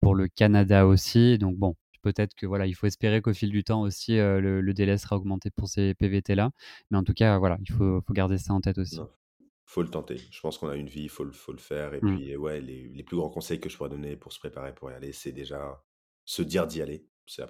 [0.00, 1.38] Pour le Canada aussi.
[1.38, 4.98] Donc bon, peut-être que voilà, il faut espérer qu'au fil du temps aussi, le, délai
[4.98, 6.50] sera augmenté pour ces PVT-là.
[6.90, 8.98] Mais en tout cas, voilà, il faut, faut garder ça en tête aussi.
[9.40, 10.16] Il faut le tenter.
[10.30, 11.94] Je pense qu'on a une vie, il faut, faut le faire.
[11.94, 12.16] Et mmh.
[12.16, 14.90] puis, ouais, les, les, plus grands conseils que je pourrais donner pour se préparer pour
[14.90, 15.82] y aller, c'est déjà
[16.24, 17.06] se dire d'y aller.
[17.26, 17.48] C'est la,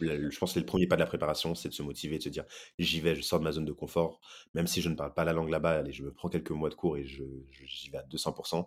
[0.00, 2.22] je pense que c'est le premier pas de la préparation, c'est de se motiver, de
[2.22, 2.44] se dire
[2.78, 4.20] j'y vais, je sors de ma zone de confort,
[4.54, 6.70] même si je ne parle pas la langue là-bas, allez, je me prends quelques mois
[6.70, 8.66] de cours et je, j'y vais à 200%.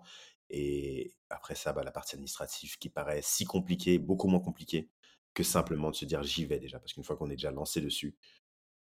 [0.52, 4.90] Et après ça, bah, la partie administrative qui paraît si compliquée, beaucoup moins compliquée,
[5.34, 6.80] que simplement de se dire j'y vais déjà.
[6.80, 8.16] Parce qu'une fois qu'on est déjà lancé dessus,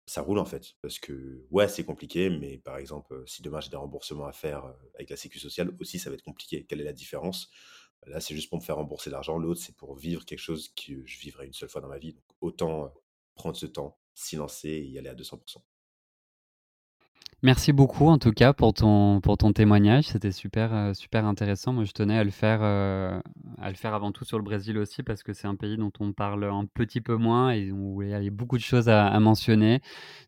[0.05, 0.75] ça roule en fait.
[0.81, 4.73] Parce que ouais, c'est compliqué, mais par exemple, si demain j'ai des remboursements à faire
[4.95, 6.65] avec la Sécu sociale, aussi ça va être compliqué.
[6.65, 7.49] Quelle est la différence?
[8.05, 9.37] Là, c'est juste pour me faire rembourser l'argent.
[9.39, 12.13] L'autre, c'est pour vivre quelque chose que je vivrai une seule fois dans ma vie.
[12.13, 12.93] Donc autant
[13.33, 15.63] prendre ce temps, s'y lancer et y aller à 200%.
[17.43, 20.05] Merci beaucoup en tout cas pour ton, pour ton témoignage.
[20.05, 21.73] C'était super, euh, super intéressant.
[21.73, 23.19] Moi, je tenais à le, faire, euh,
[23.59, 25.91] à le faire avant tout sur le Brésil aussi parce que c'est un pays dont
[25.99, 29.19] on parle un petit peu moins et où il y a beaucoup de choses à,
[29.19, 29.81] mentionner,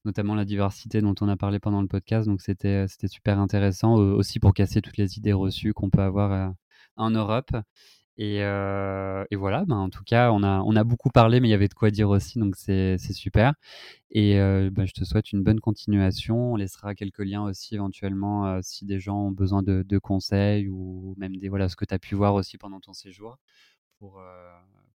[0.05, 2.28] notamment la diversité dont on a parlé pendant le podcast.
[2.28, 6.49] Donc, c'était, super intéressant aussi pour casser toutes les idées reçues qu'on peut avoir euh,
[6.97, 7.51] en Europe.
[8.18, 11.51] Et, et, voilà, ben, en tout cas, on a, on a beaucoup parlé, mais il
[11.51, 13.53] y avait de quoi dire aussi, donc c'est super.
[14.11, 16.53] Et ben, je te souhaite une bonne continuation.
[16.53, 21.13] On laissera quelques liens aussi éventuellement si des gens ont besoin de, de, conseils ou
[21.18, 23.38] même des, voilà, ce que tu as pu voir aussi pendant ton séjour
[23.99, 24.22] pour,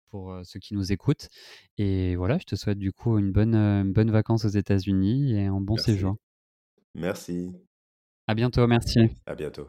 [0.08, 1.28] pour ceux qui nous écoutent.
[1.76, 5.46] Et voilà, je te souhaite du coup une bonne, une bonne vacances aux États-Unis et
[5.46, 6.16] un bon séjour.
[6.94, 7.52] Merci.
[8.26, 9.00] À bientôt, merci.
[9.26, 9.68] À bientôt.